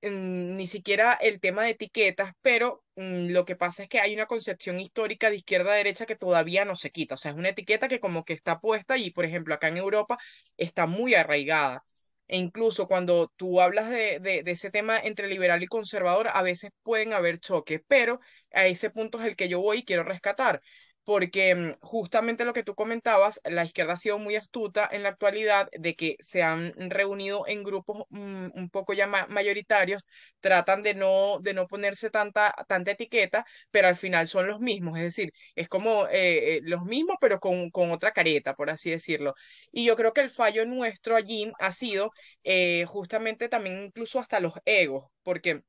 mm, 0.02 0.56
ni 0.56 0.66
siquiera 0.66 1.14
el 1.14 1.40
tema 1.40 1.62
de 1.64 1.70
etiquetas, 1.70 2.32
pero 2.42 2.84
Mm, 2.96 3.30
lo 3.32 3.44
que 3.44 3.56
pasa 3.56 3.82
es 3.82 3.88
que 3.90 4.00
hay 4.00 4.14
una 4.14 4.26
concepción 4.26 4.80
histórica 4.80 5.28
de 5.30 5.36
izquierda 5.36 5.72
a 5.72 5.76
derecha 5.76 6.06
que 6.06 6.16
todavía 6.16 6.64
no 6.64 6.76
se 6.76 6.90
quita. 6.90 7.14
O 7.14 7.18
sea, 7.18 7.32
es 7.32 7.36
una 7.36 7.50
etiqueta 7.50 7.88
que 7.88 8.00
como 8.00 8.24
que 8.24 8.32
está 8.32 8.58
puesta 8.58 8.96
y, 8.96 9.10
por 9.10 9.24
ejemplo, 9.26 9.54
acá 9.54 9.68
en 9.68 9.76
Europa 9.76 10.18
está 10.56 10.86
muy 10.86 11.14
arraigada. 11.14 11.82
E 12.28 12.38
incluso 12.38 12.88
cuando 12.88 13.30
tú 13.36 13.60
hablas 13.60 13.88
de, 13.90 14.18
de, 14.20 14.42
de, 14.42 14.50
ese 14.50 14.70
tema 14.70 14.98
entre 14.98 15.28
liberal 15.28 15.62
y 15.62 15.66
conservador, 15.66 16.28
a 16.32 16.42
veces 16.42 16.70
pueden 16.82 17.12
haber 17.12 17.38
choques, 17.38 17.80
pero 17.86 18.18
a 18.52 18.66
ese 18.66 18.90
punto 18.90 19.18
es 19.20 19.26
el 19.26 19.36
que 19.36 19.48
yo 19.48 19.60
voy 19.60 19.78
y 19.78 19.84
quiero 19.84 20.02
rescatar 20.02 20.60
porque 21.06 21.54
mm, 21.56 21.72
justamente 21.82 22.44
lo 22.44 22.52
que 22.54 22.64
tú 22.64 22.76
comentabas, 22.76 23.40
la 23.46 23.64
izquierda 23.64 23.94
ha 23.94 23.98
sido 23.98 24.18
muy 24.18 24.36
astuta 24.36 24.88
en 24.92 25.04
la 25.04 25.10
actualidad 25.10 25.70
de 25.72 25.96
que 25.96 26.16
se 26.20 26.42
han 26.44 26.74
reunido 26.90 27.46
en 27.48 27.64
grupos 27.64 28.04
mm, 28.10 28.48
un 28.54 28.70
poco 28.70 28.94
ya 28.94 29.08
mayoritarios, 29.28 30.04
tratan 30.40 30.82
de 30.82 30.94
no, 30.94 31.38
de 31.40 31.54
no 31.54 31.66
ponerse 31.68 32.10
tanta, 32.10 32.54
tanta 32.68 32.92
etiqueta, 32.92 33.46
pero 33.70 33.88
al 33.88 33.96
final 33.96 34.28
son 34.28 34.48
los 34.48 34.60
mismos, 34.60 34.98
es 34.98 35.04
decir, 35.04 35.32
es 35.54 35.68
como 35.68 36.06
eh, 36.08 36.58
eh, 36.58 36.60
los 36.64 36.84
mismos, 36.84 37.16
pero 37.20 37.40
con, 37.40 37.70
con 37.70 37.90
otra 37.92 38.12
careta, 38.12 38.54
por 38.54 38.70
así 38.70 38.90
decirlo. 38.90 39.34
Y 39.72 39.84
yo 39.86 39.96
creo 39.96 40.12
que 40.12 40.20
el 40.22 40.30
fallo 40.30 40.66
nuestro 40.66 41.16
allí 41.16 41.52
ha 41.60 41.72
sido 41.72 42.10
eh, 42.44 42.84
justamente 42.88 43.48
también 43.48 43.82
incluso 43.84 44.18
hasta 44.20 44.40
los 44.40 44.54
egos, 44.64 45.06
porque 45.22 45.62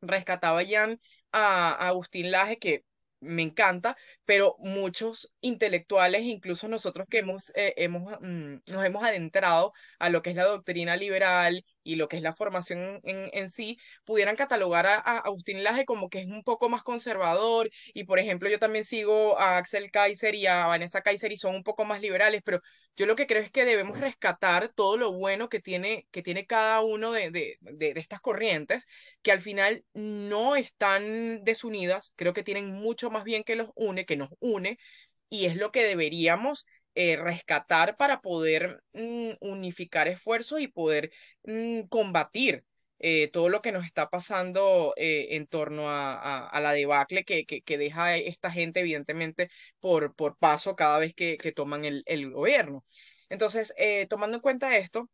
rescataba 0.00 0.62
ya 0.62 0.84
a, 1.32 1.70
a 1.72 1.88
Agustín 1.88 2.30
Laje, 2.30 2.58
que 2.58 2.84
me 3.26 3.42
encanta, 3.42 3.96
pero 4.24 4.56
muchos 4.58 5.32
intelectuales, 5.40 6.22
incluso 6.22 6.68
nosotros 6.68 7.06
que 7.10 7.18
hemos, 7.18 7.52
eh, 7.56 7.74
hemos, 7.76 8.18
mm, 8.20 8.56
nos 8.72 8.84
hemos 8.84 9.04
adentrado 9.04 9.72
a 9.98 10.08
lo 10.10 10.22
que 10.22 10.30
es 10.30 10.36
la 10.36 10.44
doctrina 10.44 10.96
liberal 10.96 11.64
y 11.86 11.96
lo 11.96 12.08
que 12.08 12.16
es 12.16 12.22
la 12.22 12.32
formación 12.32 13.00
en, 13.04 13.30
en 13.32 13.50
sí, 13.50 13.78
pudieran 14.04 14.36
catalogar 14.36 14.86
a, 14.86 14.96
a, 14.96 15.18
Agustín 15.18 15.62
Laje 15.62 15.84
como 15.84 16.08
que 16.10 16.20
es 16.20 16.26
un 16.28 16.42
poco 16.42 16.68
más 16.68 16.82
conservador. 16.82 17.70
Y 17.94 18.04
por 18.04 18.18
ejemplo 18.18 18.48
yo 18.50 18.58
también 18.58 18.84
sigo 18.84 19.38
a 19.38 19.58
Axel 19.58 19.90
Kaiser 19.90 20.34
y 20.34 20.46
a 20.46 20.66
Vanessa 20.66 21.02
Kaiser 21.02 21.32
y 21.32 21.36
son 21.36 21.54
un 21.54 21.62
poco 21.62 21.84
más 21.84 22.00
liberales, 22.00 22.42
pero 22.44 22.60
yo 22.96 23.06
lo 23.06 23.16
que 23.16 23.26
creo 23.26 23.42
es 23.42 23.50
que 23.50 23.64
debemos 23.64 23.98
rescatar 24.00 24.68
todo 24.74 24.96
lo 24.96 25.12
bueno 25.12 25.48
que 25.48 25.60
tiene, 25.60 26.06
que 26.10 26.22
tiene 26.22 26.46
cada 26.46 26.80
uno 26.82 27.12
de, 27.12 27.30
de, 27.30 27.58
de, 27.60 27.94
de 27.94 28.00
estas 28.00 28.20
corrientes, 28.20 28.86
que 29.22 29.32
al 29.32 29.40
final 29.40 29.84
no 29.94 30.56
están 30.56 31.44
desunidas, 31.44 32.12
creo 32.16 32.32
que 32.32 32.42
tienen 32.42 32.70
mucho 32.72 33.10
más 33.10 33.24
bien 33.24 33.44
que 33.44 33.56
los 33.56 33.68
une, 33.74 34.06
que 34.06 34.16
nos 34.16 34.30
une, 34.40 34.78
y 35.28 35.46
es 35.46 35.56
lo 35.56 35.72
que 35.72 35.84
deberíamos 35.84 36.66
eh, 36.96 37.16
rescatar 37.16 37.98
para 37.98 38.22
poder 38.22 38.80
mm, 38.94 39.32
unificar 39.40 40.08
esfuerzos 40.08 40.60
y 40.60 40.68
poder 40.68 41.12
mm, 41.44 41.82
combatir 41.88 42.64
eh, 42.98 43.28
todo 43.28 43.50
lo 43.50 43.60
que 43.60 43.70
nos 43.72 43.84
está 43.84 44.08
pasando 44.08 44.94
eh, 44.96 45.36
en 45.36 45.46
torno 45.46 45.90
a, 45.90 46.48
a, 46.48 46.60
la 46.60 46.72
debacle 46.72 47.24
que, 47.24 47.44
que, 47.44 47.78
deja 47.78 48.16
esta 48.16 48.50
gente, 48.50 48.80
evidentemente, 48.80 49.50
por, 49.78 50.14
por 50.14 50.38
paso 50.38 50.74
cada 50.74 50.98
vez 50.98 51.14
que, 51.14 51.36
que 51.36 51.52
toman 51.52 51.84
el, 51.84 52.02
el 52.06 52.30
gobierno. 52.32 52.82
Entonces, 53.28 53.74
tomando 54.08 54.36
en 54.36 54.42
cuenta 54.42 54.76
esto, 54.78 55.10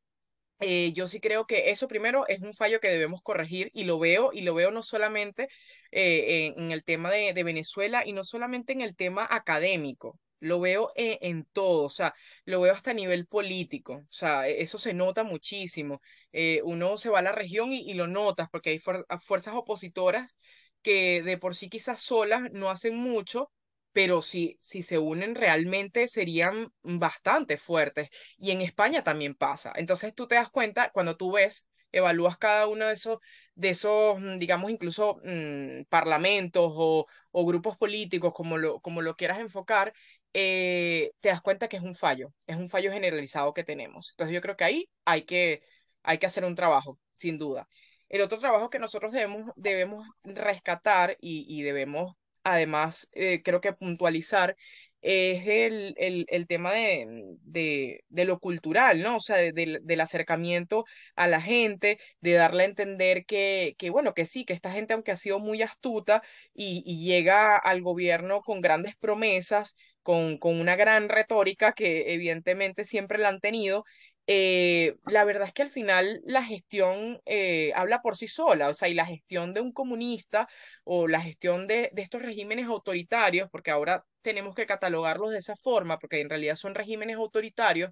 yo 0.95 1.09
sí 1.09 1.21
creo 1.21 1.47
que 1.47 1.71
eso 1.71 1.89
primero 1.89 2.27
es 2.29 2.41
un 2.43 2.55
fallo 2.55 2.81
que 2.81 2.89
debemos 2.89 3.23
corregir 3.23 3.71
y 3.75 3.85
lo 3.85 3.99
veo, 3.99 4.31
y 4.33 4.43
lo 4.43 4.55
veo 4.55 4.71
no 4.71 4.83
solamente 4.85 5.49
en, 5.91 6.55
en, 6.59 6.73
el 6.73 6.85
tema 6.85 7.11
de, 7.11 7.33
de, 7.33 7.45
Venezuela 7.45 8.07
y 8.07 8.13
no 8.13 8.25
solamente 8.25 8.73
en 8.73 8.83
el 8.83 8.95
tema 8.97 9.27
académico, 9.31 10.21
lo 10.43 10.61
veo 10.61 10.93
en, 10.97 11.19
en, 11.23 11.45
todo, 11.53 11.85
o 11.85 11.91
sea, 11.91 12.15
lo 12.45 12.61
veo 12.61 12.73
hasta 12.73 12.91
a 12.91 12.95
nivel 12.95 13.27
político, 13.27 13.95
o 13.95 14.07
sea, 14.11 14.49
e, 14.49 14.63
eso 14.63 14.77
se 14.79 14.93
nota 14.95 15.23
muchísimo. 15.25 16.03
Eh, 16.33 16.61
uno 16.65 16.99
se 16.99 17.11
va 17.11 17.21
a 17.21 17.23
la 17.23 17.33
región 17.33 17.73
y, 17.73 17.95
lo 17.95 18.07
notas 18.09 18.49
porque 18.51 18.71
hay 18.71 18.79
fuer 18.81 19.05
fuerzas 19.21 19.55
opositoras 19.55 20.35
que 20.83 21.23
de 21.23 21.39
por 21.39 21.55
sí 21.55 21.69
quizás 21.71 22.01
solas 22.01 22.51
no 22.53 22.71
hacen 22.71 22.97
mucho, 22.97 23.53
pero 23.93 24.23
si, 24.23 24.57
si 24.61 24.83
se 24.83 24.99
unen 24.99 25.35
realmente 25.35 26.09
serían 26.09 26.71
bastante 26.83 27.59
fuertes. 27.59 28.09
Y 28.39 28.51
en 28.51 28.63
España 28.63 29.05
también 29.05 29.35
pasa. 29.35 29.73
Entonces 29.77 30.15
tú 30.15 30.27
te 30.27 30.35
das 30.37 30.51
cuenta 30.51 30.91
cuando 30.93 31.17
tú 31.17 31.33
ves, 31.33 31.69
evalúas 31.93 32.39
cada 32.39 32.67
uno 32.67 32.87
de 32.87 32.95
esos, 32.95 33.19
de 33.55 33.71
esos 33.71 34.19
mm, 34.19 34.39
digamos, 34.39 34.71
incluso 34.71 35.21
mmm, 35.25 35.85
parlamentos 35.89 36.73
o, 36.75 37.07
o, 37.31 37.47
grupos 37.47 37.77
políticos, 37.79 38.35
como 38.35 38.59
lo, 38.59 38.81
como 38.81 39.03
lo 39.03 39.15
quieras 39.17 39.41
enfocar, 39.41 39.93
eh, 40.35 41.13
te 41.21 41.29
das 41.29 41.43
cuenta 41.43 41.69
que 41.69 41.77
es 41.77 41.83
un 41.83 41.95
fallo, 41.95 42.33
es 42.47 42.57
un 42.57 42.71
fallo 42.71 42.93
generalizado 42.93 43.53
que 43.55 43.65
tenemos. 43.65 44.11
Entonces 44.11 44.35
yo 44.35 44.41
creo 44.41 44.57
que 44.57 44.65
ahí 44.65 44.91
hay 45.05 45.23
que, 45.23 45.63
hay 46.03 46.19
que 46.19 46.27
hacer 46.27 46.45
un 46.45 46.55
trabajo, 46.55 46.99
sin 47.15 47.39
duda. 47.39 47.69
El 48.09 48.21
otro 48.23 48.39
trabajo 48.39 48.71
que 48.71 48.79
nosotros 48.79 49.13
debemos, 49.13 49.53
debemos 49.57 50.07
rescatar 50.23 51.17
y, 51.21 51.63
debemos 51.63 52.15
además, 52.45 53.09
eh, 53.13 53.43
creo 53.43 53.61
que 53.61 53.73
puntualizar 53.73 54.57
es 55.03 55.47
el, 55.47 55.95
el, 55.99 56.25
el 56.29 56.47
tema 56.47 56.73
de, 56.73 57.37
de, 57.43 58.05
de, 58.09 58.25
lo 58.25 58.39
cultural, 58.39 59.03
¿no? 59.03 59.17
O 59.17 59.21
sea, 59.21 59.37
de, 59.37 59.53
de, 59.53 59.79
del 59.83 60.01
acercamiento 60.01 60.85
a 61.17 61.27
la 61.29 61.41
gente, 61.41 61.99
de 62.21 62.33
darle 62.35 62.63
a 62.65 62.67
entender 62.67 63.25
que, 63.27 63.75
que, 63.79 63.91
bueno, 63.91 64.15
que 64.15 64.27
sí, 64.27 64.45
que 64.45 64.53
esta 64.53 64.71
gente, 64.73 64.95
aunque 64.95 65.11
ha 65.13 65.17
sido 65.17 65.39
muy 65.41 65.63
astuta 65.63 66.23
y, 66.55 66.83
y 66.87 67.05
llega 67.05 67.57
al 67.57 67.83
gobierno 67.83 68.41
con 68.41 68.61
grandes 68.61 68.97
promesas, 68.97 69.77
con, 70.03 70.39
con 70.39 70.59
una 70.61 70.77
gran 70.77 71.09
retórica 71.09 71.73
que 71.73 72.13
evidentemente 72.15 72.85
siempre 72.85 73.19
la 73.19 73.29
han 73.29 73.41
tenido, 73.41 73.85
eh, 74.27 74.97
la 75.07 75.25
verdad 75.25 75.49
es 75.49 75.53
que 75.53 75.63
al 75.63 75.71
final 75.71 76.21
la 76.25 76.45
gestión 76.45 77.21
eh, 77.27 77.73
habla 77.75 78.03
por 78.03 78.17
sí 78.17 78.29
sola, 78.29 78.69
o 78.69 78.75
sea, 78.75 78.89
y 78.89 78.95
la 78.95 79.07
gestión 79.07 79.53
de 79.55 79.61
un 79.61 79.73
comunista 79.73 80.49
o 80.85 81.09
la 81.09 81.21
gestión 81.21 81.67
de, 81.67 81.91
de, 81.93 82.03
estos 82.03 82.23
regímenes 82.23 82.67
autoritarios, 82.67 83.49
porque 83.51 83.73
ahora 83.73 84.05
tenemos 84.23 84.55
que 84.55 84.67
catalogarlos 84.67 85.31
de 85.33 85.39
esa 85.39 85.57
forma, 85.57 85.99
porque 85.99 86.21
en 86.21 86.31
realidad 86.31 86.57
son 86.57 86.75
regímenes 86.75 87.17
autoritarios 87.17 87.91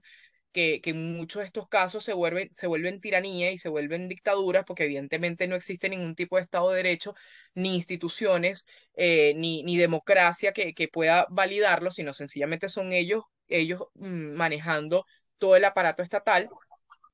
que, 0.53 0.81
que 0.81 0.91
en 0.91 1.15
muchos 1.17 1.41
de 1.41 1.47
estos 1.47 1.69
casos 1.69 2.05
se 2.05 2.13
vuelven, 2.13 2.51
se 2.53 2.67
vuelven 2.67 3.01
tiranía 3.01 3.51
y 3.53 3.59
se 3.59 3.69
vuelven 3.69 4.09
dictaduras, 4.09 4.65
porque 4.65 4.85
evidentemente 4.85 5.47
no 5.49 5.57
existe 5.57 5.89
ningún 5.89 6.15
tipo 6.15 6.37
de 6.37 6.43
Estado 6.43 6.71
de 6.71 6.77
Derecho, 6.79 7.15
ni 7.55 7.75
instituciones, 7.77 8.67
eh, 8.95 9.33
ni, 9.37 9.63
ni 9.63 9.77
democracia 9.77 10.53
que, 10.53 10.75
que 10.75 10.89
pueda 10.89 11.27
validarlo, 11.31 11.91
sino 11.91 12.13
sencillamente 12.13 12.69
son 12.69 12.93
ellos, 12.93 13.25
ellos 13.49 13.83
mmm, 13.95 14.33
manejando 14.35 15.05
todo 15.41 15.57
el 15.57 15.65
aparato 15.65 16.05
estatal, 16.05 16.49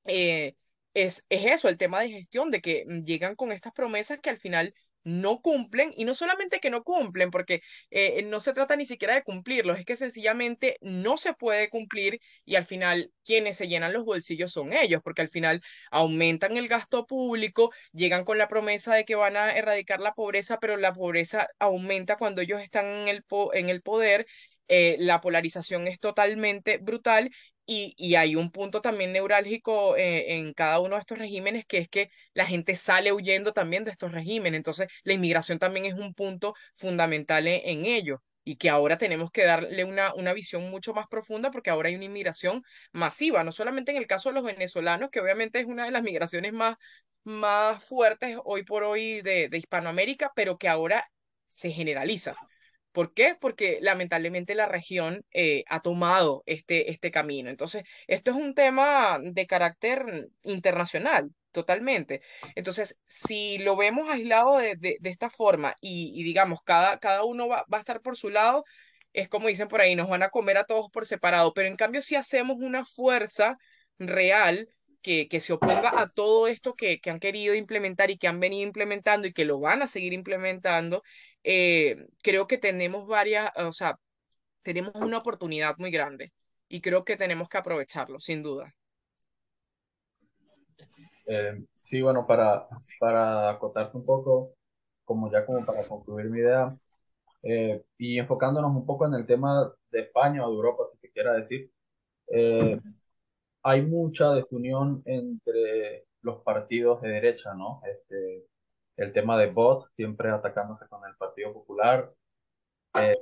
eh, 0.05 0.55
es, 0.93 1.25
es 1.29 1.45
eso, 1.45 1.69
el 1.69 1.77
tema 1.77 2.01
de 2.01 2.09
gestión, 2.09 2.51
de 2.51 2.61
que 2.61 2.85
llegan 3.05 3.35
con 3.35 3.51
estas 3.51 3.73
promesas 3.73 4.19
que 4.19 4.29
al 4.29 4.37
final 4.37 4.73
no 5.03 5.41
cumplen, 5.41 5.93
y 5.95 6.03
no 6.03 6.13
solamente 6.13 6.59
que 6.59 6.69
no 6.69 6.83
cumplen, 6.83 7.31
porque 7.31 7.61
eh, 7.91 8.23
no 8.23 8.41
se 8.41 8.51
trata 8.53 8.75
ni 8.75 8.85
siquiera 8.85 9.15
de 9.15 9.23
cumplirlos, 9.23 9.79
es 9.79 9.85
que 9.85 9.95
sencillamente 9.95 10.75
no 10.81 11.15
se 11.17 11.33
puede 11.33 11.69
cumplir 11.69 12.19
y 12.43 12.55
al 12.55 12.65
final 12.65 13.11
quienes 13.23 13.55
se 13.57 13.69
llenan 13.69 13.93
los 13.93 14.03
bolsillos 14.03 14.51
son 14.51 14.73
ellos, 14.73 15.01
porque 15.01 15.21
al 15.21 15.29
final 15.29 15.61
aumentan 15.91 16.57
el 16.57 16.67
gasto 16.67 17.05
público, 17.05 17.71
llegan 17.93 18.25
con 18.25 18.37
la 18.37 18.49
promesa 18.49 18.93
de 18.95 19.05
que 19.05 19.15
van 19.15 19.37
a 19.37 19.51
erradicar 19.55 20.01
la 20.01 20.13
pobreza, 20.13 20.59
pero 20.59 20.75
la 20.75 20.93
pobreza 20.93 21.47
aumenta 21.59 22.17
cuando 22.17 22.41
ellos 22.41 22.61
están 22.61 22.85
en 22.85 23.07
el, 23.07 23.23
po 23.23 23.53
en 23.53 23.69
el 23.69 23.81
poder 23.81 24.27
eh, 24.67 24.97
la 24.99 25.21
polarización 25.21 25.87
es 25.87 25.99
totalmente 25.99 26.77
brutal 26.79 27.31
y, 27.67 27.93
y, 27.97 28.15
hay 28.15 28.35
un 28.35 28.49
punto 28.51 28.81
también 28.81 29.11
neurálgico 29.13 29.95
eh, 29.97 30.35
en 30.35 30.53
cada 30.53 30.79
uno 30.79 30.95
de 30.95 31.01
estos 31.01 31.19
regímenes 31.19 31.65
que 31.65 31.77
es 31.79 31.89
que 31.89 32.09
la 32.33 32.45
gente 32.45 32.75
sale 32.75 33.11
huyendo 33.11 33.53
también 33.53 33.83
de 33.85 33.91
estos 33.91 34.11
regímenes. 34.13 34.57
Entonces, 34.57 34.87
la 35.03 35.13
inmigración 35.13 35.59
también 35.59 35.85
es 35.85 35.93
un 35.93 36.13
punto 36.13 36.55
fundamental 36.75 37.47
en, 37.47 37.61
en 37.63 37.85
ello 37.85 38.23
y 38.45 38.55
que 38.55 38.69
ahora 38.69 38.97
tenemos 38.97 39.29
que 39.31 39.43
darle 39.43 39.83
una, 39.83 40.13
una 40.13 40.31
visión 40.31 40.69
mucho 40.69 40.93
más 40.93 41.07
profunda 41.07 41.51
porque 41.51 41.69
ahora 41.69 41.89
hay 41.89 41.95
una 41.95 42.05
inmigración 42.05 42.63
masiva, 42.93 43.43
no 43.43 43.51
solamente 43.51 43.91
en 43.91 43.97
el 43.97 44.07
caso 44.07 44.29
de 44.29 44.35
los 44.35 44.45
venezolanos, 44.45 45.09
que 45.11 45.19
obviamente 45.19 45.59
es 45.59 45.65
una 45.65 45.83
de 45.83 45.91
las 45.91 46.01
migraciones 46.03 46.53
más, 46.53 46.77
más 47.25 47.83
fuertes 47.83 48.37
hoy 48.45 48.63
por 48.63 48.83
hoy 48.83 49.21
de, 49.21 49.49
de 49.49 49.57
Hispanoamérica, 49.57 50.31
pero 50.33 50.57
que 50.57 50.69
ahora 50.69 51.11
se 51.49 51.71
generaliza. 51.71 52.37
¿Por 52.97 53.13
qué? 53.13 53.35
Porque 53.39 53.77
lamentablemente 53.79 54.55
la 54.55 54.65
región 54.65 55.23
eh, 55.31 55.63
ha 55.67 55.81
tomado 55.83 56.41
este, 56.47 56.89
este 56.89 57.11
camino. 57.11 57.51
Entonces, 57.51 57.83
esto 58.07 58.31
es 58.31 58.37
un 58.37 58.55
tema 58.55 59.19
de 59.21 59.45
carácter 59.45 60.03
internacional, 60.41 61.31
totalmente. 61.51 62.23
Entonces, 62.55 62.99
si 63.05 63.59
lo 63.59 63.75
vemos 63.75 64.09
aislado 64.09 64.57
de, 64.57 64.75
de, 64.77 64.97
de 64.99 65.09
esta 65.11 65.29
forma 65.29 65.75
y, 65.79 66.11
y, 66.19 66.23
digamos, 66.23 66.61
cada, 66.63 66.97
cada 66.97 67.23
uno 67.23 67.47
va, 67.47 67.65
va 67.71 67.77
a 67.77 67.81
estar 67.81 68.01
por 68.01 68.17
su 68.17 68.31
lado, 68.31 68.63
es 69.13 69.29
como 69.29 69.47
dicen 69.47 69.67
por 69.67 69.79
ahí, 69.81 69.95
nos 69.95 70.09
van 70.09 70.23
a 70.23 70.29
comer 70.29 70.57
a 70.57 70.63
todos 70.63 70.89
por 70.89 71.05
separado. 71.05 71.53
Pero 71.53 71.67
en 71.67 71.75
cambio, 71.75 72.01
si 72.01 72.15
hacemos 72.15 72.57
una 72.57 72.83
fuerza 72.83 73.59
real, 73.99 74.69
que, 75.07 75.29
que, 75.29 75.39
se 75.39 75.53
oponga 75.53 76.01
a 76.01 76.09
todo 76.09 76.47
esto 76.47 76.75
que, 76.75 76.99
que, 76.99 77.09
han 77.09 77.21
querido 77.21 77.55
implementar 77.55 78.11
y 78.11 78.17
que 78.17 78.27
han 78.27 78.41
venido 78.41 78.67
implementando 78.67 79.25
y 79.25 79.31
que 79.31 79.45
lo 79.45 79.57
van 79.57 79.81
a 79.81 79.87
seguir 79.87 80.11
implementando, 80.11 81.01
eh, 81.45 82.07
creo 82.21 82.45
que 82.45 82.57
tenemos 82.57 83.07
varias, 83.07 83.49
o 83.55 83.71
sea, 83.71 83.97
tenemos 84.63 84.93
una 84.95 85.19
oportunidad 85.19 85.77
muy 85.77 85.91
grande 85.91 86.33
y 86.67 86.81
creo 86.81 87.05
que 87.05 87.15
tenemos 87.15 87.47
que 87.47 87.57
aprovecharlo, 87.57 88.19
sin 88.19 88.43
duda. 88.43 88.75
Eh, 91.25 91.63
sí, 91.85 92.01
bueno, 92.01 92.27
para, 92.27 92.67
para 92.99 93.51
acotarte 93.51 93.95
un 93.95 94.05
poco, 94.05 94.55
como 95.05 95.31
ya 95.31 95.45
como 95.45 95.65
para 95.65 95.87
concluir 95.87 96.25
mi 96.25 96.39
idea, 96.39 96.77
eh, 97.43 97.81
y 97.97 98.19
enfocándonos 98.19 98.71
un 98.71 98.85
poco 98.85 99.05
en 99.05 99.13
el 99.13 99.25
tema 99.25 99.71
de 99.89 100.01
España 100.01 100.45
o 100.45 100.49
de 100.49 100.55
Europa, 100.57 100.83
si 100.91 100.97
te 100.99 101.11
quiera 101.11 101.31
decir, 101.31 101.71
eh, 102.29 102.77
hay 103.67 103.81
mucha 103.81 104.31
desunión 104.31 105.01
entre 105.05 106.05
los 106.21 106.41
partidos 106.41 107.01
de 107.01 107.09
derecha, 107.09 107.53
¿no? 107.53 107.81
Este, 107.85 108.45
el 108.95 109.11
tema 109.11 109.37
de 109.37 109.47
Bot, 109.47 109.89
siempre 109.97 110.29
atacándose 110.29 110.87
con 110.87 111.05
el 111.05 111.15
Partido 111.17 111.53
Popular. 111.53 112.13
Eh, 112.95 113.15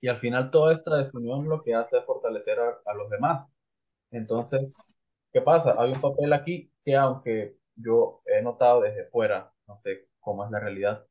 y 0.00 0.08
al 0.08 0.18
final 0.18 0.50
toda 0.50 0.74
esta 0.74 0.96
desunión 0.96 1.48
lo 1.48 1.62
que 1.62 1.74
hace 1.74 1.98
es 1.98 2.04
fortalecer 2.04 2.58
a, 2.60 2.78
a, 2.84 2.94
los 2.94 3.08
demás. 3.08 3.48
Entonces, 4.10 4.60
¿qué 5.32 5.40
pasa? 5.40 5.76
Hay 5.78 5.92
un 5.92 6.00
papel 6.00 6.32
aquí 6.34 6.70
que 6.84 6.96
aunque 6.96 7.56
yo 7.76 8.20
he 8.26 8.42
notado 8.42 8.82
desde 8.82 9.06
fuera, 9.06 9.52
no 9.66 9.80
sé 9.82 10.08
cómo 10.20 10.44
es 10.44 10.50
la 10.50 10.60
realidad, 10.60 11.06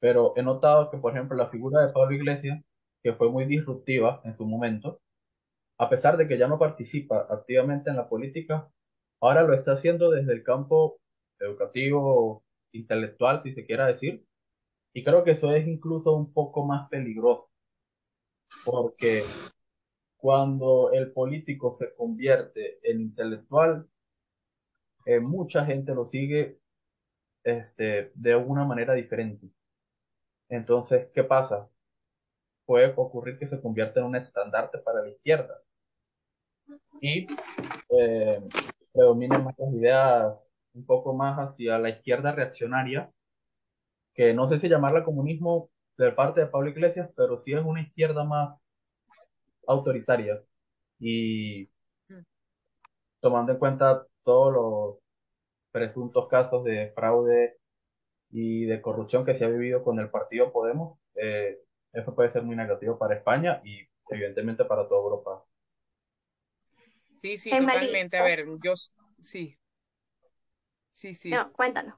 pero 0.00 0.34
he 0.36 0.42
notado 0.42 0.90
que, 0.90 0.98
por 0.98 1.14
ejemplo, 1.14 1.36
la 1.36 1.48
figura 1.48 1.86
de 1.86 1.92
Pablo 1.92 2.14
Iglesias, 2.14 2.60
que 3.02 3.14
fue 3.14 3.30
muy 3.30 3.46
disruptiva 3.46 4.20
en 4.24 4.34
su 4.34 4.46
momento, 4.46 5.00
a 5.78 5.88
pesar 5.88 6.16
de 6.16 6.26
que 6.26 6.38
ya 6.38 6.48
no 6.48 6.58
participa 6.58 7.26
activamente 7.30 7.90
en 7.90 7.96
la 7.96 8.08
política, 8.08 8.70
ahora 9.20 9.44
lo 9.44 9.54
está 9.54 9.72
haciendo 9.72 10.10
desde 10.10 10.32
el 10.32 10.42
campo 10.42 11.00
educativo, 11.38 12.44
intelectual, 12.72 13.40
si 13.40 13.54
se 13.54 13.64
quiera 13.64 13.86
decir. 13.86 14.26
Y 14.92 15.04
creo 15.04 15.22
que 15.24 15.32
eso 15.32 15.52
es 15.52 15.66
incluso 15.66 16.14
un 16.14 16.32
poco 16.32 16.64
más 16.64 16.88
peligroso, 16.88 17.48
porque 18.64 19.22
cuando 20.16 20.90
el 20.92 21.12
político 21.12 21.76
se 21.78 21.94
convierte 21.94 22.80
en 22.82 23.00
intelectual, 23.00 23.88
eh, 25.06 25.20
mucha 25.20 25.64
gente 25.64 25.94
lo 25.94 26.04
sigue 26.04 26.60
este, 27.44 28.12
de 28.14 28.36
una 28.36 28.64
manera 28.64 28.94
diferente. 28.94 29.48
Entonces, 30.48 31.08
¿qué 31.14 31.24
pasa? 31.24 31.70
Puede 32.66 32.92
ocurrir 32.96 33.38
que 33.38 33.46
se 33.46 33.60
convierta 33.60 34.00
en 34.00 34.06
un 34.06 34.16
estandarte 34.16 34.78
para 34.78 35.02
la 35.02 35.10
izquierda 35.10 35.62
y 37.00 37.26
eh, 37.90 38.42
predominen 38.92 39.44
más 39.44 39.54
las 39.58 39.72
ideas 39.72 40.38
un 40.74 40.86
poco 40.86 41.14
más 41.14 41.38
hacia 41.38 41.78
la 41.78 41.90
izquierda 41.90 42.32
reaccionaria, 42.32 43.10
que 44.14 44.34
no 44.34 44.48
sé 44.48 44.58
si 44.58 44.68
llamarla 44.68 45.04
comunismo 45.04 45.70
de 45.96 46.12
parte 46.12 46.40
de 46.40 46.46
Pablo 46.46 46.70
Iglesias, 46.70 47.10
pero 47.16 47.36
sí 47.36 47.52
es 47.52 47.64
una 47.64 47.82
izquierda 47.82 48.24
más 48.24 48.60
autoritaria. 49.66 50.42
Y 51.00 51.68
mm. 52.08 52.22
tomando 53.20 53.52
en 53.52 53.58
cuenta 53.58 54.06
todos 54.24 54.52
los 54.52 54.98
presuntos 55.72 56.28
casos 56.28 56.64
de 56.64 56.92
fraude 56.94 57.58
y 58.30 58.64
de 58.66 58.80
corrupción 58.82 59.24
que 59.24 59.34
se 59.34 59.44
ha 59.44 59.48
vivido 59.48 59.82
con 59.84 59.98
el 60.00 60.10
partido 60.10 60.52
Podemos, 60.52 60.98
eh, 61.14 61.58
eso 61.92 62.14
puede 62.14 62.30
ser 62.30 62.42
muy 62.42 62.56
negativo 62.56 62.98
para 62.98 63.16
España 63.16 63.60
y 63.64 63.88
evidentemente 64.10 64.64
para 64.64 64.88
toda 64.88 65.00
Europa. 65.02 65.44
Sí, 67.22 67.38
sí, 67.38 67.56
totalmente. 67.56 68.16
A 68.18 68.22
ver, 68.22 68.44
yo 68.62 68.74
sí. 69.18 69.56
Sí, 70.92 71.14
sí. 71.14 71.32
No, 71.32 71.52
cuéntanos. 71.52 71.94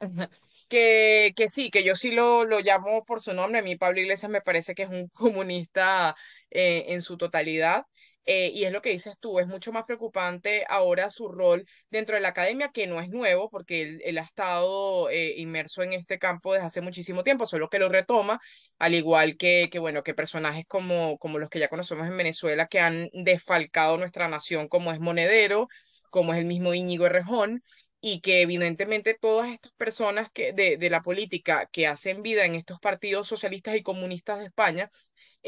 Que, 0.68 1.32
que 1.36 1.48
sí, 1.48 1.70
que 1.70 1.84
yo 1.84 1.94
sí 1.94 2.10
lo, 2.10 2.44
lo 2.44 2.60
llamo 2.60 3.04
por 3.04 3.20
su 3.20 3.32
nombre. 3.34 3.60
A 3.60 3.62
mí 3.62 3.76
Pablo 3.76 4.00
Iglesias 4.00 4.30
me 4.30 4.40
parece 4.40 4.74
que 4.74 4.82
es 4.84 4.90
un 4.90 5.08
comunista 5.14 6.16
eh, 6.50 6.86
en 6.88 7.00
su 7.02 7.16
totalidad. 7.16 7.84
Eh, 8.28 8.50
y 8.52 8.64
es 8.64 8.72
lo 8.72 8.82
que 8.82 8.90
dices 8.90 9.16
tú, 9.20 9.38
es 9.38 9.46
mucho 9.46 9.72
más 9.72 9.84
preocupante 9.84 10.64
ahora 10.68 11.10
su 11.10 11.28
rol 11.28 11.64
dentro 11.90 12.16
de 12.16 12.20
la 12.20 12.28
academia, 12.28 12.70
que 12.72 12.88
no 12.88 13.00
es 13.00 13.08
nuevo, 13.08 13.48
porque 13.50 14.00
él, 14.04 14.18
ha 14.18 14.22
estado 14.22 15.08
eh, 15.10 15.34
inmerso 15.36 15.82
en 15.82 15.92
este 15.92 16.18
campo 16.18 16.52
desde 16.52 16.66
hace 16.66 16.80
muchísimo 16.80 17.22
tiempo, 17.22 17.46
solo 17.46 17.68
que 17.70 17.78
lo 17.78 17.88
retoma, 17.88 18.40
al 18.78 18.94
igual 18.94 19.36
que, 19.36 19.68
que, 19.70 19.78
bueno, 19.78 20.02
que 20.02 20.12
personajes 20.14 20.64
como, 20.66 21.18
como 21.18 21.38
los 21.38 21.48
que 21.50 21.60
ya 21.60 21.68
conocemos 21.68 22.08
en 22.08 22.16
Venezuela, 22.16 22.66
que 22.66 22.80
han 22.80 23.08
desfalcado 23.12 23.96
nuestra 23.96 24.26
nación, 24.28 24.66
como 24.68 24.90
es 24.90 24.98
Monedero, 24.98 25.68
como 26.10 26.32
es 26.32 26.40
el 26.40 26.46
mismo 26.46 26.74
Íñigo 26.74 27.06
Errejón, 27.06 27.62
y 28.00 28.20
que 28.20 28.42
evidentemente 28.42 29.14
todas 29.14 29.50
estas 29.50 29.72
personas 29.72 30.30
que, 30.30 30.52
de, 30.52 30.76
de 30.76 30.90
la 30.90 31.02
política 31.02 31.68
que 31.70 31.86
hacen 31.86 32.22
vida 32.22 32.44
en 32.44 32.56
estos 32.56 32.80
partidos 32.80 33.28
socialistas 33.28 33.76
y 33.76 33.82
comunistas 33.82 34.40
de 34.40 34.46
España, 34.46 34.90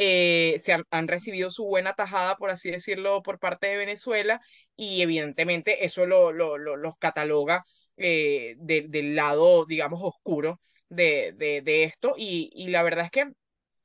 eh, 0.00 0.56
se 0.60 0.72
han, 0.90 1.08
recibido 1.08 1.50
su 1.50 1.64
buena 1.66 1.92
tajada, 1.94 2.36
por 2.36 2.50
así 2.50 2.70
decirlo, 2.70 3.22
por 3.22 3.38
parte 3.40 3.66
de 3.66 3.76
Venezuela 3.76 4.40
y 4.76 5.02
evidentemente 5.02 5.84
eso 5.84 6.06
lo, 6.06 6.32
lo, 6.32 6.56
los 6.56 6.96
cataloga 6.98 7.64
eh, 7.96 8.54
del 8.58 9.16
lado, 9.16 9.66
digamos, 9.66 10.00
oscuro 10.02 10.60
de, 10.88 11.32
de, 11.36 11.62
de 11.62 11.82
esto 11.84 12.14
y 12.16 12.68
la 12.68 12.82
verdad 12.82 13.06
es 13.06 13.10
que 13.10 13.32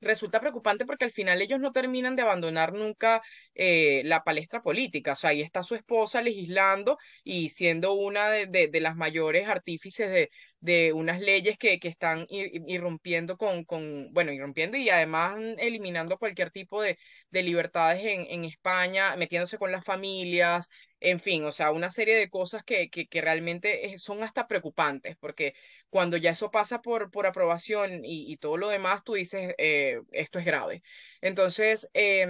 resulta 0.03 0.39
preocupante 0.39 0.85
porque 0.85 1.05
al 1.05 1.11
final 1.11 1.41
ellos 1.41 1.59
no 1.59 1.71
terminan 1.71 2.15
de 2.15 2.21
abandonar 2.21 2.73
nunca 2.73 3.21
eh, 3.55 4.01
la 4.05 4.23
palestra 4.23 4.61
política. 4.61 5.13
O 5.13 5.15
sea, 5.15 5.31
ahí 5.31 5.41
está 5.41 5.63
su 5.63 5.75
esposa 5.75 6.21
legislando 6.21 6.97
y 7.23 7.49
siendo 7.49 7.93
una 7.93 8.29
de, 8.29 8.47
de, 8.47 8.79
las 8.81 8.95
mayores 8.95 9.47
artífices 9.47 10.11
de, 10.11 10.29
de 10.59 10.93
unas 10.93 11.19
leyes 11.19 11.57
que, 11.57 11.79
que 11.79 11.87
están 11.87 12.25
irrumpiendo 12.29 13.37
con, 13.37 13.63
con, 13.65 14.11
bueno, 14.13 14.31
irrumpiendo 14.31 14.77
y 14.77 14.89
además 14.89 15.37
eliminando 15.57 16.17
cualquier 16.17 16.51
tipo 16.51 16.81
de, 16.81 16.97
de 17.31 17.43
libertades 17.43 18.03
en, 18.05 18.25
en 18.29 18.45
España, 18.45 19.15
metiéndose 19.17 19.57
con 19.57 19.71
las 19.71 19.85
familias, 19.85 20.69
en 21.03 21.19
fin, 21.19 21.43
o 21.43 21.51
sea, 21.51 21.71
una 21.71 21.89
serie 21.89 22.15
de 22.15 22.29
cosas 22.29 22.63
que, 22.63 22.89
que, 22.89 23.21
realmente 23.21 23.97
son 23.97 24.23
hasta 24.23 24.47
preocupantes, 24.47 25.17
porque 25.17 25.53
cuando 25.89 26.15
ya 26.17 26.31
eso 26.31 26.49
pasa 26.49 26.81
por, 26.81 27.11
por 27.11 27.25
aprobación 27.27 28.05
y, 28.05 28.31
y 28.31 28.37
todo 28.37 28.57
lo 28.57 28.69
demás, 28.69 29.03
tú 29.03 29.13
dices, 29.15 29.53
eh, 29.57 29.99
esto 30.13 30.39
es 30.39 30.45
grave. 30.45 30.81
Entonces, 31.21 31.89
eh, 31.93 32.25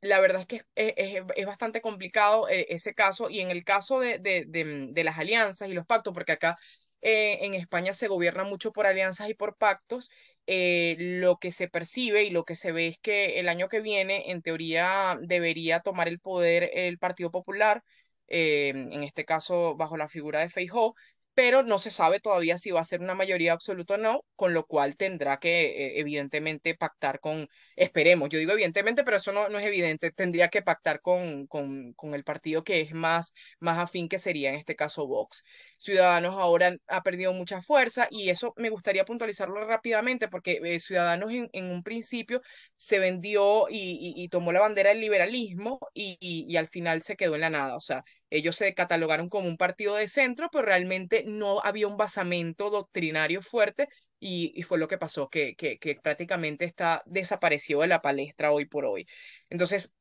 la 0.00 0.18
verdad 0.20 0.40
es 0.42 0.46
que 0.46 0.62
es, 0.74 1.22
es, 1.36 1.46
bastante 1.46 1.80
complicado 1.80 2.48
eh, 2.48 2.66
ese 2.70 2.94
caso 2.94 3.30
y 3.30 3.40
en 3.40 3.50
el 3.50 3.64
caso 3.64 4.00
de, 4.00 4.18
de, 4.18 4.44
de, 4.46 4.88
de, 4.90 5.04
las 5.04 5.18
alianzas 5.18 5.68
y 5.68 5.74
los 5.74 5.86
pactos, 5.86 6.12
porque 6.12 6.32
acá 6.32 6.58
eh, 7.02 7.38
en 7.42 7.54
España 7.54 7.92
se 7.92 8.08
gobierna 8.08 8.44
mucho 8.44 8.72
por 8.72 8.86
alianzas 8.86 9.28
y 9.30 9.34
por 9.34 9.56
pactos, 9.56 10.10
lo 10.46 11.38
que 11.38 11.52
se 11.52 11.68
percibe 11.68 12.24
y 12.24 12.30
lo 12.30 12.44
que 12.44 12.56
se 12.56 12.72
ve 12.72 12.88
es 12.88 12.98
que 12.98 13.38
el 13.38 13.48
año 13.48 13.68
que 13.68 13.80
viene, 13.80 14.30
en 14.32 14.42
teoría, 14.42 15.16
debería 15.22 15.78
tomar 15.80 16.08
el 16.08 16.18
poder 16.18 16.70
el 16.74 16.98
Partido 16.98 17.30
Popular, 17.30 17.84
eh, 18.30 18.70
en 18.70 19.02
este 19.02 19.24
caso 19.24 19.76
bajo 19.76 19.96
la 19.96 20.08
figura 20.08 20.40
de 20.40 20.48
Feijóo, 20.50 20.94
pero 21.34 21.62
no 21.62 21.78
se 21.78 21.90
sabe 21.90 22.20
todavía 22.20 22.58
si 22.58 22.70
va 22.70 22.80
a 22.80 22.84
ser 22.84 23.00
una 23.00 23.14
mayoría 23.14 23.52
absoluta 23.52 23.94
o 23.94 23.96
no, 23.96 24.24
con 24.36 24.54
lo 24.54 24.66
cual 24.66 24.96
tendrá 24.96 25.38
que 25.38 25.86
eh, 25.86 26.00
evidentemente 26.00 26.74
pactar 26.74 27.20
con, 27.20 27.48
esperemos, 27.76 28.28
yo 28.28 28.38
digo 28.38 28.52
evidentemente, 28.52 29.04
pero 29.04 29.16
eso 29.16 29.32
no, 29.32 29.48
no 29.48 29.58
es 29.58 29.64
evidente, 29.64 30.10
tendría 30.12 30.48
que 30.48 30.62
pactar 30.62 31.00
con, 31.00 31.46
con, 31.46 31.92
con, 31.94 32.14
el 32.14 32.24
partido 32.24 32.64
que 32.64 32.80
es 32.80 32.92
más, 32.94 33.32
más 33.60 33.78
afín, 33.78 34.08
que 34.08 34.18
sería 34.18 34.50
en 34.50 34.56
este 34.56 34.76
caso 34.76 35.06
Vox. 35.06 35.44
Ciudadanos 35.76 36.36
ahora 36.36 36.74
ha 36.88 37.02
perdido 37.02 37.32
mucha 37.32 37.62
fuerza 37.62 38.08
y 38.10 38.30
eso 38.30 38.52
me 38.56 38.70
gustaría 38.70 39.04
puntualizarlo 39.04 39.64
rápidamente 39.64 40.28
porque 40.28 40.60
eh, 40.64 40.80
Ciudadanos 40.80 41.30
en, 41.32 41.70
un 41.70 41.82
principio 41.82 42.42
se 42.76 42.98
vendió 42.98 43.66
y, 43.70 43.76
y, 44.16 44.24
y 44.24 44.28
tomó 44.28 44.52
la 44.52 44.60
bandera 44.60 44.90
del 44.90 45.00
liberalismo 45.00 45.78
y, 45.94 46.16
y 46.20 46.56
al 46.56 46.68
final 46.68 47.02
se 47.02 47.16
quedó 47.16 47.34
en 47.34 47.42
la 47.42 47.50
nada, 47.50 47.76
o 47.76 47.80
sea, 47.80 48.04
ellos 48.30 48.56
se 48.56 48.72
catalogaron 48.74 49.28
como 49.28 49.48
un 49.48 49.56
partido 49.56 49.96
de 49.96 50.08
centro, 50.08 50.48
pero 50.52 50.64
realmente 50.64 51.19
no 51.26 51.60
había 51.62 51.88
un 51.88 51.96
basamento 51.96 52.70
doctrinario 52.70 53.42
fuerte 53.42 53.88
y, 54.18 54.62
fue 54.62 54.78
lo 54.78 54.88
que 54.88 54.98
pasó, 54.98 55.28
que, 55.28 55.56
prácticamente 56.02 56.64
está 56.64 57.02
desaparecido 57.06 57.80
de 57.80 57.88
la 57.88 58.02
palestra 58.02 58.52
hoy 58.52 58.66
por 58.66 58.84
hoy. 58.84 59.06
Entonces, 59.48 59.94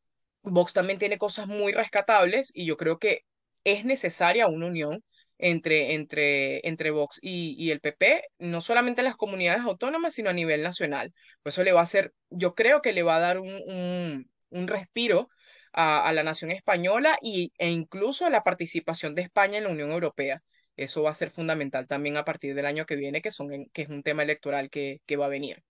Vox 0.44 0.74
también 0.74 1.00
tiene 1.00 1.18
cosas 1.18 1.48
muy 1.48 1.72
rescatables 1.74 2.52
y 2.54 2.66
yo 2.66 2.78
creo 2.78 3.00
que 3.00 3.26
es 3.64 3.86
necesaria 3.86 4.48
una 4.48 4.68
unión 4.68 5.04
entre, 5.38 5.94
entre, 5.94 6.68
entre 6.68 6.92
Vox 6.92 7.20
y, 7.22 7.72
el 7.72 7.80
PP, 7.80 8.24
no 8.40 8.62
solamente 8.62 9.02
en 9.02 9.06
las 9.06 9.16
comunidades 9.16 9.64
autónomas, 9.64 10.14
sino 10.14 10.30
a 10.30 10.34
nivel 10.34 10.62
nacional. 10.62 11.14
Por 11.42 11.52
eso 11.52 11.64
le 11.64 11.72
va 11.72 11.80
a 11.80 11.84
hacer, 11.84 12.14
yo 12.30 12.56
creo 12.56 12.82
que 12.82 12.94
le 12.94 13.04
va 13.04 13.16
a 13.18 13.20
dar 13.20 13.40
un, 13.40 14.28
un, 14.50 14.68
respiro 14.68 15.30
a, 15.74 16.12
la 16.14 16.24
nación 16.24 16.52
española 16.52 17.18
y, 17.22 17.54
e 17.58 17.70
incluso 17.70 18.26
a 18.26 18.30
la 18.30 18.44
participación 18.44 19.16
de 19.16 19.22
España 19.24 19.58
en 19.58 19.64
la 19.66 19.70
Unión 19.70 19.92
Europea. 19.92 20.44
Eso 20.80 21.04
va 21.04 21.10
a 21.10 21.14
ser 21.14 21.30
fundamental 21.30 21.88
también 21.88 22.16
a 22.16 22.24
partir 22.24 22.56
del 22.56 22.66
año 22.66 22.86
que 22.86 22.96
viene, 22.96 23.22
que, 23.22 23.32
son, 23.32 23.66
que 23.74 23.82
es 23.82 23.90
un 23.90 24.02
tema 24.02 24.24
electoral 24.24 24.70
que, 24.70 25.02
que 25.06 25.18
va 25.18 25.26
a 25.26 25.30
venir, 25.30 25.62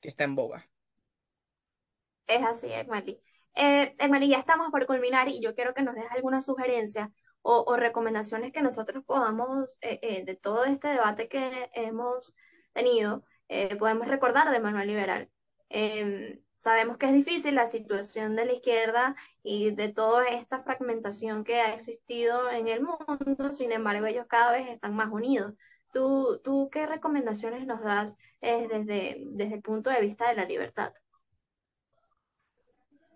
que 0.00 0.10
está 0.10 0.24
en 0.24 0.34
boga. 0.34 0.68
Es 2.26 2.42
así, 2.42 2.70
Emily. 2.70 3.18
Eh, 3.54 3.96
ya 4.28 4.38
estamos 4.38 4.70
por 4.70 4.84
culminar 4.86 5.28
y 5.28 5.40
yo 5.40 5.54
quiero 5.54 5.72
que 5.72 5.82
nos 5.82 5.94
des 5.94 6.04
alguna 6.10 6.42
sugerencia 6.42 7.10
o, 7.40 7.76
recomendaciones 7.76 8.52
que 8.52 8.60
nosotros 8.60 9.02
podamos, 9.04 9.78
eh, 9.80 9.98
eh, 10.02 10.24
de 10.24 10.36
todo 10.36 10.64
este 10.66 10.88
debate 10.88 11.28
que 11.28 11.70
hemos 11.72 12.34
tenido, 12.74 13.24
eh, 13.48 13.74
podemos 13.76 14.06
recordar 14.06 14.50
de 14.50 14.60
Manuel 14.60 14.86
Liberal. 14.86 15.30
Em, 16.64 16.92
Sabemos 16.92 16.96
que 16.96 17.06
es 17.06 17.12
difícil 17.12 17.54
la 17.54 17.66
situación 17.66 18.36
de 18.36 18.46
la 18.46 18.52
izquierda 18.52 19.16
y 19.42 19.72
de 19.72 19.92
toda 19.92 20.28
esta 20.28 20.60
fragmentación 20.60 21.44
que 21.44 21.56
ha 21.60 21.74
existido 21.74 22.50
en 22.50 22.68
el 22.68 22.82
mundo, 22.82 23.52
sin 23.52 23.72
embargo 23.72 24.06
ellos 24.06 24.26
cada 24.28 24.52
vez 24.52 24.68
están 24.68 24.94
más 24.94 25.08
unidos. 25.10 25.54
¿Tú, 25.92 26.40
tú 26.42 26.70
qué 26.72 26.86
recomendaciones 26.86 27.66
nos 27.66 27.82
das 27.82 28.16
eh, 28.40 28.68
desde, 28.70 29.22
desde 29.26 29.54
el 29.56 29.62
punto 29.62 29.90
de 29.90 30.00
vista 30.00 30.28
de 30.28 30.36
la 30.36 30.44
libertad? 30.44 30.92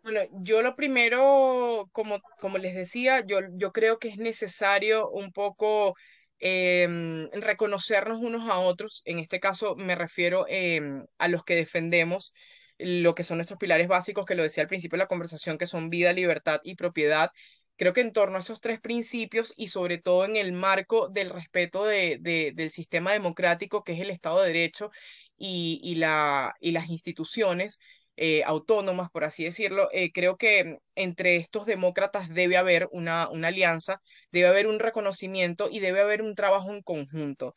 Bueno, 0.02 0.20
yo 0.42 0.62
lo 0.62 0.76
primero, 0.76 1.88
como, 1.92 2.20
como 2.40 2.59
les 2.59 2.74
decía, 2.74 3.24
yo, 3.26 3.40
yo 3.52 3.72
creo 3.72 3.98
que 3.98 4.09
es 4.09 4.18
necesario 4.18 5.09
un 5.09 5.32
poco 5.32 5.94
eh, 6.38 6.87
reconocernos 7.32 8.18
unos 8.18 8.48
a 8.48 8.59
otros. 8.59 9.02
En 9.04 9.18
este 9.18 9.40
caso 9.40 9.74
me 9.74 9.94
refiero 9.94 10.46
eh, 10.48 10.80
a 11.18 11.28
los 11.28 11.44
que 11.44 11.56
defendemos 11.56 12.35
lo 12.78 13.14
que 13.14 13.24
son 13.24 13.38
nuestros 13.38 13.58
pilares 13.58 13.88
básicos, 13.88 14.26
que 14.26 14.34
lo 14.34 14.42
decía 14.42 14.62
al 14.62 14.68
principio 14.68 14.96
de 14.96 15.04
la 15.04 15.08
conversación, 15.08 15.58
que 15.58 15.66
son 15.66 15.90
vida, 15.90 16.12
libertad 16.12 16.60
y 16.64 16.74
propiedad. 16.76 17.30
Creo 17.76 17.92
que 17.92 18.00
en 18.00 18.12
torno 18.12 18.36
a 18.36 18.40
esos 18.40 18.60
tres 18.60 18.80
principios 18.80 19.52
y 19.56 19.68
sobre 19.68 19.98
todo 19.98 20.24
en 20.24 20.36
el 20.36 20.52
marco 20.52 21.08
del 21.08 21.28
respeto 21.30 21.84
de, 21.84 22.16
de, 22.20 22.52
del 22.54 22.70
sistema 22.70 23.12
democrático, 23.12 23.84
que 23.84 23.92
es 23.92 24.00
el 24.00 24.10
Estado 24.10 24.40
de 24.40 24.48
Derecho 24.48 24.90
y, 25.36 25.80
y, 25.82 25.96
la, 25.96 26.54
y 26.60 26.72
las 26.72 26.88
instituciones, 26.88 27.78
eh, 28.16 28.42
autónomas, 28.44 29.10
por 29.10 29.24
así 29.24 29.44
decirlo, 29.44 29.88
eh, 29.92 30.10
creo 30.12 30.36
que 30.38 30.78
entre 30.94 31.36
estos 31.36 31.66
demócratas 31.66 32.30
debe 32.30 32.56
haber 32.56 32.88
una, 32.92 33.28
una 33.28 33.48
alianza, 33.48 34.00
debe 34.32 34.48
haber 34.48 34.66
un 34.66 34.78
reconocimiento 34.78 35.68
y 35.70 35.80
debe 35.80 36.00
haber 36.00 36.22
un 36.22 36.34
trabajo 36.34 36.72
en 36.72 36.80
conjunto. 36.82 37.54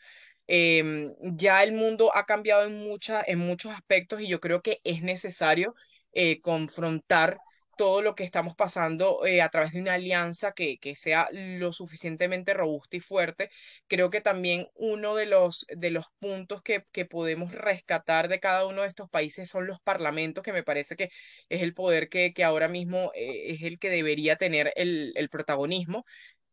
Eh, 0.51 0.83
ya 1.21 1.63
el 1.63 1.73
mundo 1.73 2.11
ha 2.15 2.25
cambiado 2.25 2.65
en, 2.65 2.75
mucha, 2.79 3.23
en 3.25 3.37
muchos 3.37 3.71
aspectos 3.71 4.19
y 4.21 4.27
yo 4.27 4.39
creo 4.39 4.61
que 4.63 4.81
es 4.83 5.03
necesario 5.03 5.75
eh, 6.11 6.41
confrontar 6.41 7.37
todo 7.77 8.01
lo 8.01 8.13
que 8.15 8.25
estamos 8.25 8.55
pasando 8.57 9.25
eh, 9.25 9.41
a 9.41 9.49
través 9.49 9.71
de 9.71 9.79
una 9.79 9.93
alianza 9.93 10.51
que, 10.51 10.79
que, 10.79 10.95
sea 10.95 11.29
lo 11.31 11.71
suficientemente 11.71 12.53
robusta 12.53 12.97
y 12.97 12.99
fuerte. 12.99 13.49
Creo 13.87 14.09
que 14.09 14.19
también 14.21 14.67
uno 14.75 15.15
de 15.15 15.27
los, 15.27 15.65
de 15.69 15.89
los 15.91 16.07
puntos 16.19 16.61
que, 16.61 16.83
que 16.91 17.05
podemos 17.05 17.53
rescatar 17.53 18.27
de 18.27 18.41
cada 18.41 18.65
uno 18.65 18.81
de 18.81 18.89
estos 18.89 19.09
países 19.09 19.49
son 19.49 19.65
los 19.65 19.79
parlamentos, 19.79 20.43
que 20.43 20.51
me 20.51 20.63
parece 20.63 20.97
que 20.97 21.09
es 21.47 21.61
el 21.61 21.73
poder 21.73 22.09
que, 22.09 22.33
que 22.33 22.43
ahora 22.43 22.67
mismo 22.67 23.11
eh, 23.15 23.53
es 23.53 23.61
el 23.61 23.79
que 23.79 23.89
debería 23.89 24.35
tener 24.35 24.73
el, 24.75 25.13
el 25.15 25.29
protagonismo. 25.29 26.05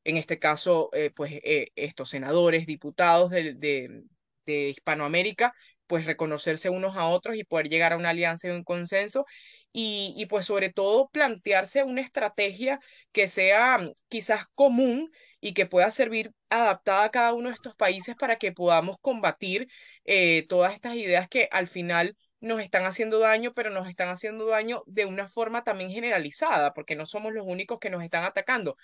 En 0.06 0.16
este 0.16 0.38
caso, 0.38 0.90
eh, 0.92 1.10
pues 1.14 1.40
estos 1.76 2.10
senadores, 2.10 2.66
diputados 2.66 3.30
de, 3.30 3.54
de, 3.54 4.02
de 4.46 4.68
Hispanoamérica 4.70 5.54
pues 5.86 6.04
reconocerse 6.04 6.68
unos 6.68 6.96
a 6.96 7.06
otros 7.06 7.36
y 7.36 7.44
poder 7.44 7.68
llegar 7.68 7.92
a 7.92 7.96
una 7.96 8.08
alianza 8.10 8.48
y 8.48 8.50
un 8.50 8.64
consenso 8.64 9.24
y, 9.72 10.14
y 10.16 10.26
pues 10.26 10.46
sobre 10.46 10.70
todo 10.72 11.08
plantearse 11.08 11.84
una 11.84 12.00
estrategia 12.00 12.80
que 13.12 13.28
sea 13.28 13.78
mm, 13.78 13.92
quizás 14.08 14.46
común 14.54 15.10
y 15.40 15.54
que 15.54 15.66
pueda 15.66 15.90
servir 15.90 16.32
adaptada 16.50 17.04
a 17.04 17.10
cada 17.10 17.34
uno 17.34 17.48
de 17.48 17.54
estos 17.54 17.74
países 17.76 18.16
para 18.16 18.36
que 18.36 18.52
podamos 18.52 18.96
combatir 19.00 19.68
eh, 20.04 20.44
todas 20.48 20.74
estas 20.74 20.94
ideas 20.96 21.28
que 21.28 21.48
al 21.52 21.66
final 21.66 22.16
nos 22.40 22.60
están 22.60 22.84
haciendo 22.84 23.18
daño, 23.18 23.52
pero 23.54 23.70
nos 23.70 23.88
están 23.88 24.08
haciendo 24.08 24.46
daño 24.46 24.82
de 24.86 25.04
una 25.06 25.28
forma 25.28 25.62
también 25.64 25.90
generalizada, 25.90 26.72
porque 26.74 26.94
no 26.96 27.06
somos 27.06 27.32
los 27.32 27.46
únicos 27.46 27.78
que 27.78 27.90
nos 27.90 28.02
están 28.02 28.24
atacando 28.24 28.76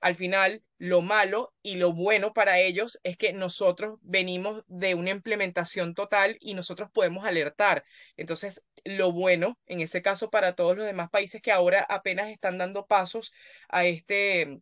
al 0.00 0.16
final 0.16 0.62
lo 0.78 1.02
malo 1.02 1.52
y 1.62 1.76
lo 1.76 1.92
bueno 1.92 2.32
para 2.32 2.60
ellos 2.60 2.98
es 3.02 3.16
que 3.16 3.32
nosotros 3.32 3.98
venimos 4.02 4.62
de 4.68 4.94
una 4.94 5.10
implementación 5.10 5.94
total 5.94 6.36
y 6.40 6.54
nosotros 6.54 6.88
podemos 6.92 7.26
alertar. 7.26 7.84
Entonces, 8.16 8.64
lo 8.84 9.12
bueno, 9.12 9.58
en 9.66 9.80
ese 9.80 10.02
caso, 10.02 10.30
para 10.30 10.54
todos 10.54 10.76
los 10.76 10.86
demás 10.86 11.10
países 11.10 11.42
que 11.42 11.52
ahora 11.52 11.84
apenas 11.88 12.28
están 12.28 12.58
dando 12.58 12.86
pasos 12.86 13.32
a 13.68 13.86
este, 13.86 14.60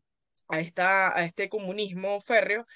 a 0.48 0.60
esta, 0.60 1.16
a 1.16 1.24
este 1.24 1.48
comunismo 1.48 2.20
férreo, 2.20 2.66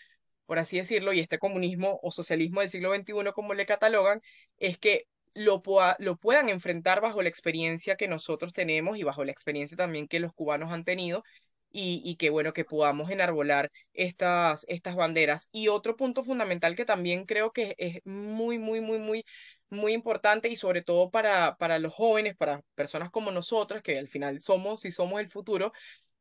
por 0.47 0.59
así 0.59 0.77
decirlo, 0.77 1.13
y 1.13 1.21
este 1.21 1.39
comunismo 1.39 1.99
o 2.03 2.11
socialismo 2.13 2.61
del 2.61 2.69
siglo 2.71 2.95
XXI, 2.95 3.33
como 3.33 3.55
le 3.55 3.67
catalogan, 3.67 4.21
es 4.59 4.79
que 4.79 5.07
lo, 5.33 5.63
lo 5.99 6.17
puedan 6.17 6.49
enfrentar 6.49 7.01
bajo 7.01 7.23
la 7.23 7.29
experiencia 7.29 7.97
que 7.97 8.09
nosotros 8.09 8.53
tenemos 8.53 8.99
y 8.99 9.05
bajo 9.05 9.25
la 9.25 9.33
experiencia 9.33 9.77
también 9.77 10.09
que 10.09 10.21
los 10.21 10.33
cubanos 10.35 10.73
han 10.73 10.85
tenido 10.85 11.23
y, 11.71 12.03
y 12.05 12.17
que 12.17 12.31
bueno 12.31 12.53
que 12.53 12.65
podamos 12.65 13.11
enarbolar 13.11 13.71
estas, 13.93 14.65
estas 14.69 14.97
banderas. 14.97 15.49
Y 15.53 15.69
otro 15.69 15.97
punto 15.97 16.23
fundamental 16.25 16.77
que 16.77 16.85
también 16.85 17.25
creo 17.27 17.53
que 17.53 17.75
es 17.79 18.01
muy, 18.05 18.59
muy, 18.59 18.81
muy, 18.81 18.99
muy, 18.99 19.25
muy 19.71 19.93
importante 19.93 20.49
y 20.49 20.57
sobre 20.57 20.83
todo 20.83 21.11
para, 21.11 21.57
para 21.57 21.79
los 21.79 21.93
jóvenes, 21.95 22.37
para 22.37 22.63
personas 22.75 23.11
como 23.11 23.31
nosotros, 23.31 23.83
que 23.83 23.99
al 23.99 24.09
final 24.09 24.41
somos 24.41 24.85
y 24.85 24.93
somos 24.93 25.21
el 25.21 25.29
futuro, 25.29 25.73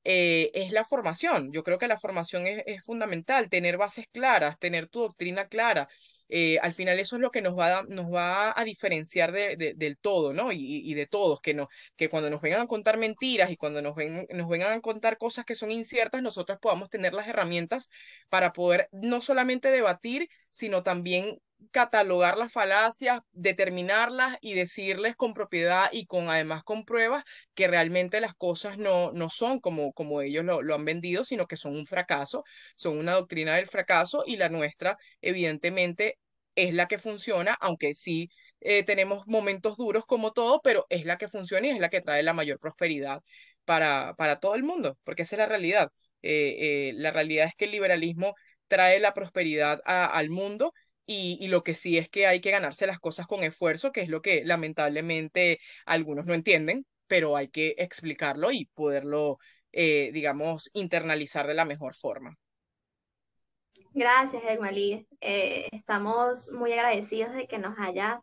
eh, 0.04 0.52
es 0.54 0.72
la 0.72 0.86
formación. 0.86 1.52
Yo 1.52 1.64
creo 1.64 1.78
que 1.78 1.88
la 1.88 2.00
formación 2.00 2.48
es, 2.48 2.64
es 2.66 2.84
fundamental, 2.84 3.50
tener 3.50 3.78
bases 3.78 4.06
claras, 4.12 4.58
tener 4.60 4.88
tu 4.88 5.02
doctrina 5.02 5.48
clara. 5.48 5.88
Eh, 6.30 6.60
al 6.62 6.74
final 6.74 7.00
eso 7.00 7.16
es 7.16 7.22
lo 7.22 7.32
que 7.32 7.42
nos 7.42 7.58
va 7.58 7.80
a, 7.80 7.84
nos 7.84 8.14
va 8.14 8.54
a 8.60 8.64
diferenciar 8.64 9.32
de, 9.32 9.74
del 9.76 9.98
todo, 9.98 10.32
¿no? 10.34 10.52
Y, 10.52 10.58
y, 10.60 10.94
de 10.94 11.08
todos, 11.08 11.42
que, 11.42 11.54
no, 11.54 11.70
que 11.96 12.10
cuando 12.10 12.30
nos 12.30 12.42
vengan 12.42 12.62
a 12.62 12.68
contar 12.68 12.98
mentiras 12.98 13.50
y 13.50 13.58
cuando 13.58 13.82
nos, 13.82 13.96
ven, 13.96 14.28
nos 14.32 14.48
vengan 14.48 14.74
a 14.74 14.82
contar 14.82 15.18
cosas 15.18 15.46
que 15.46 15.56
son 15.56 15.72
inciertas, 15.72 16.22
nosotros 16.22 16.60
podamos 16.62 16.90
tener 16.90 17.14
las 17.14 17.28
herramientas 17.28 17.90
para 18.30 18.54
poder 18.54 18.90
no 18.92 19.22
solamente 19.22 19.72
debatir, 19.72 20.30
sino 20.52 20.84
también 20.84 21.40
catalogar 21.72 22.38
las 22.38 22.52
falacias, 22.52 23.20
determinarlas 23.32 24.38
y 24.42 24.54
decirles 24.54 25.16
con 25.16 25.34
propiedad 25.34 25.90
y 25.92 26.06
con 26.06 26.30
además 26.30 26.64
con 26.64 26.86
pruebas 26.86 27.24
que 27.54 27.68
realmente 27.68 28.22
las 28.22 28.34
cosas 28.36 28.78
no, 28.78 29.12
no 29.12 29.30
son 29.30 29.60
como, 29.60 29.94
como 29.94 30.22
ellos 30.22 30.46
lo, 30.46 30.62
lo 30.62 30.76
han 30.76 30.86
vendido, 30.86 31.24
sino 31.24 31.48
que 31.48 31.58
son 31.58 31.76
un 31.76 31.86
fracaso, 31.86 32.44
son 32.76 32.98
una 32.98 33.14
doctrina 33.14 33.56
del 33.56 33.68
fracaso 33.68 34.24
y 34.26 34.38
la 34.38 34.50
nuestra 34.50 34.98
evidentemente 35.22 36.18
es 36.56 36.74
la 36.74 36.88
que 36.88 36.98
funciona, 36.98 37.56
aunque 37.62 37.94
sí 37.94 38.30
eh, 38.62 38.84
tenemos 38.84 39.26
momentos 39.28 39.78
duros 39.78 40.06
como 40.06 40.32
todo, 40.34 40.62
pero 40.62 40.86
es 40.90 41.06
la 41.06 41.18
que 41.18 41.28
funciona 41.28 41.68
y 41.68 41.72
es 41.72 41.80
la 41.80 41.90
que 41.90 42.02
trae 42.02 42.24
la 42.24 42.34
mayor 42.34 42.60
prosperidad 42.60 43.22
para, 43.66 44.16
para 44.18 44.40
todo 44.40 44.56
el 44.56 44.64
mundo, 44.64 44.98
porque 45.04 45.22
esa 45.24 45.36
es 45.36 45.40
la 45.40 45.46
realidad. 45.46 45.92
Eh, 46.22 46.90
eh, 46.90 46.94
la 46.96 47.12
realidad 47.12 47.48
es 47.48 47.56
que 47.56 47.66
el 47.66 47.72
liberalismo 47.72 48.36
trae 48.68 49.00
la 49.00 49.14
prosperidad 49.14 49.82
al 49.86 50.30
mundo 50.30 50.74
y, 51.12 51.48
lo 51.48 51.64
que 51.64 51.74
sí 51.74 51.98
es 51.98 52.08
que 52.08 52.28
hay 52.28 52.40
que 52.40 52.52
ganarse 52.52 52.86
las 52.86 53.00
cosas 53.00 53.26
con 53.26 53.42
esfuerzo, 53.42 53.92
que 53.92 54.02
es 54.02 54.10
lo 54.10 54.22
que 54.22 54.46
lamentablemente 54.46 55.60
algunos 55.88 56.28
no 56.28 56.36
entienden, 56.36 56.86
pero 57.08 57.36
hay 57.36 57.48
que 57.50 57.74
explicarlo 57.80 58.52
y 58.52 58.66
poderlo, 58.76 59.40
eh, 59.72 60.12
digamos, 60.14 60.70
internalizar 60.74 61.48
de 61.48 61.56
la 61.56 61.66
mejor 61.66 61.96
forma. 61.96 62.38
Gracias, 63.92 64.44
Egmalí. 64.46 65.08
Eh, 65.20 65.68
estamos 65.72 66.52
muy 66.52 66.74
agradecidos 66.74 67.34
de 67.34 67.48
que 67.48 67.58
nos 67.58 67.74
hayas 67.80 68.22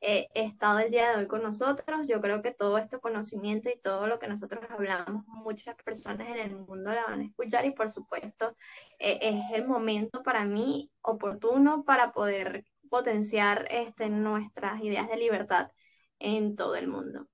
eh, 0.00 0.28
estado 0.34 0.78
el 0.78 0.90
día 0.90 1.10
de 1.10 1.16
hoy 1.18 1.26
con 1.26 1.42
nosotros. 1.42 2.06
Yo 2.08 2.20
creo 2.20 2.42
que 2.42 2.52
todo 2.52 2.78
este 2.78 2.98
conocimiento 2.98 3.68
y 3.68 3.78
todo 3.80 4.06
lo 4.06 4.18
que 4.18 4.28
nosotros 4.28 4.64
hablamos, 4.70 5.26
muchas 5.26 5.76
personas 5.84 6.28
en 6.28 6.38
el 6.38 6.56
mundo 6.56 6.90
la 6.92 7.04
van 7.04 7.20
a 7.20 7.24
escuchar 7.24 7.66
y 7.66 7.72
por 7.72 7.90
supuesto 7.90 8.56
eh, 8.98 9.18
es 9.22 9.58
el 9.58 9.66
momento 9.66 10.22
para 10.22 10.44
mí 10.44 10.90
oportuno 11.02 11.84
para 11.84 12.12
poder 12.12 12.64
potenciar 12.88 13.66
este, 13.70 14.08
nuestras 14.10 14.82
ideas 14.82 15.08
de 15.08 15.16
libertad 15.16 15.70
en 16.18 16.56
todo 16.56 16.76
el 16.76 16.88
mundo. 16.88 17.26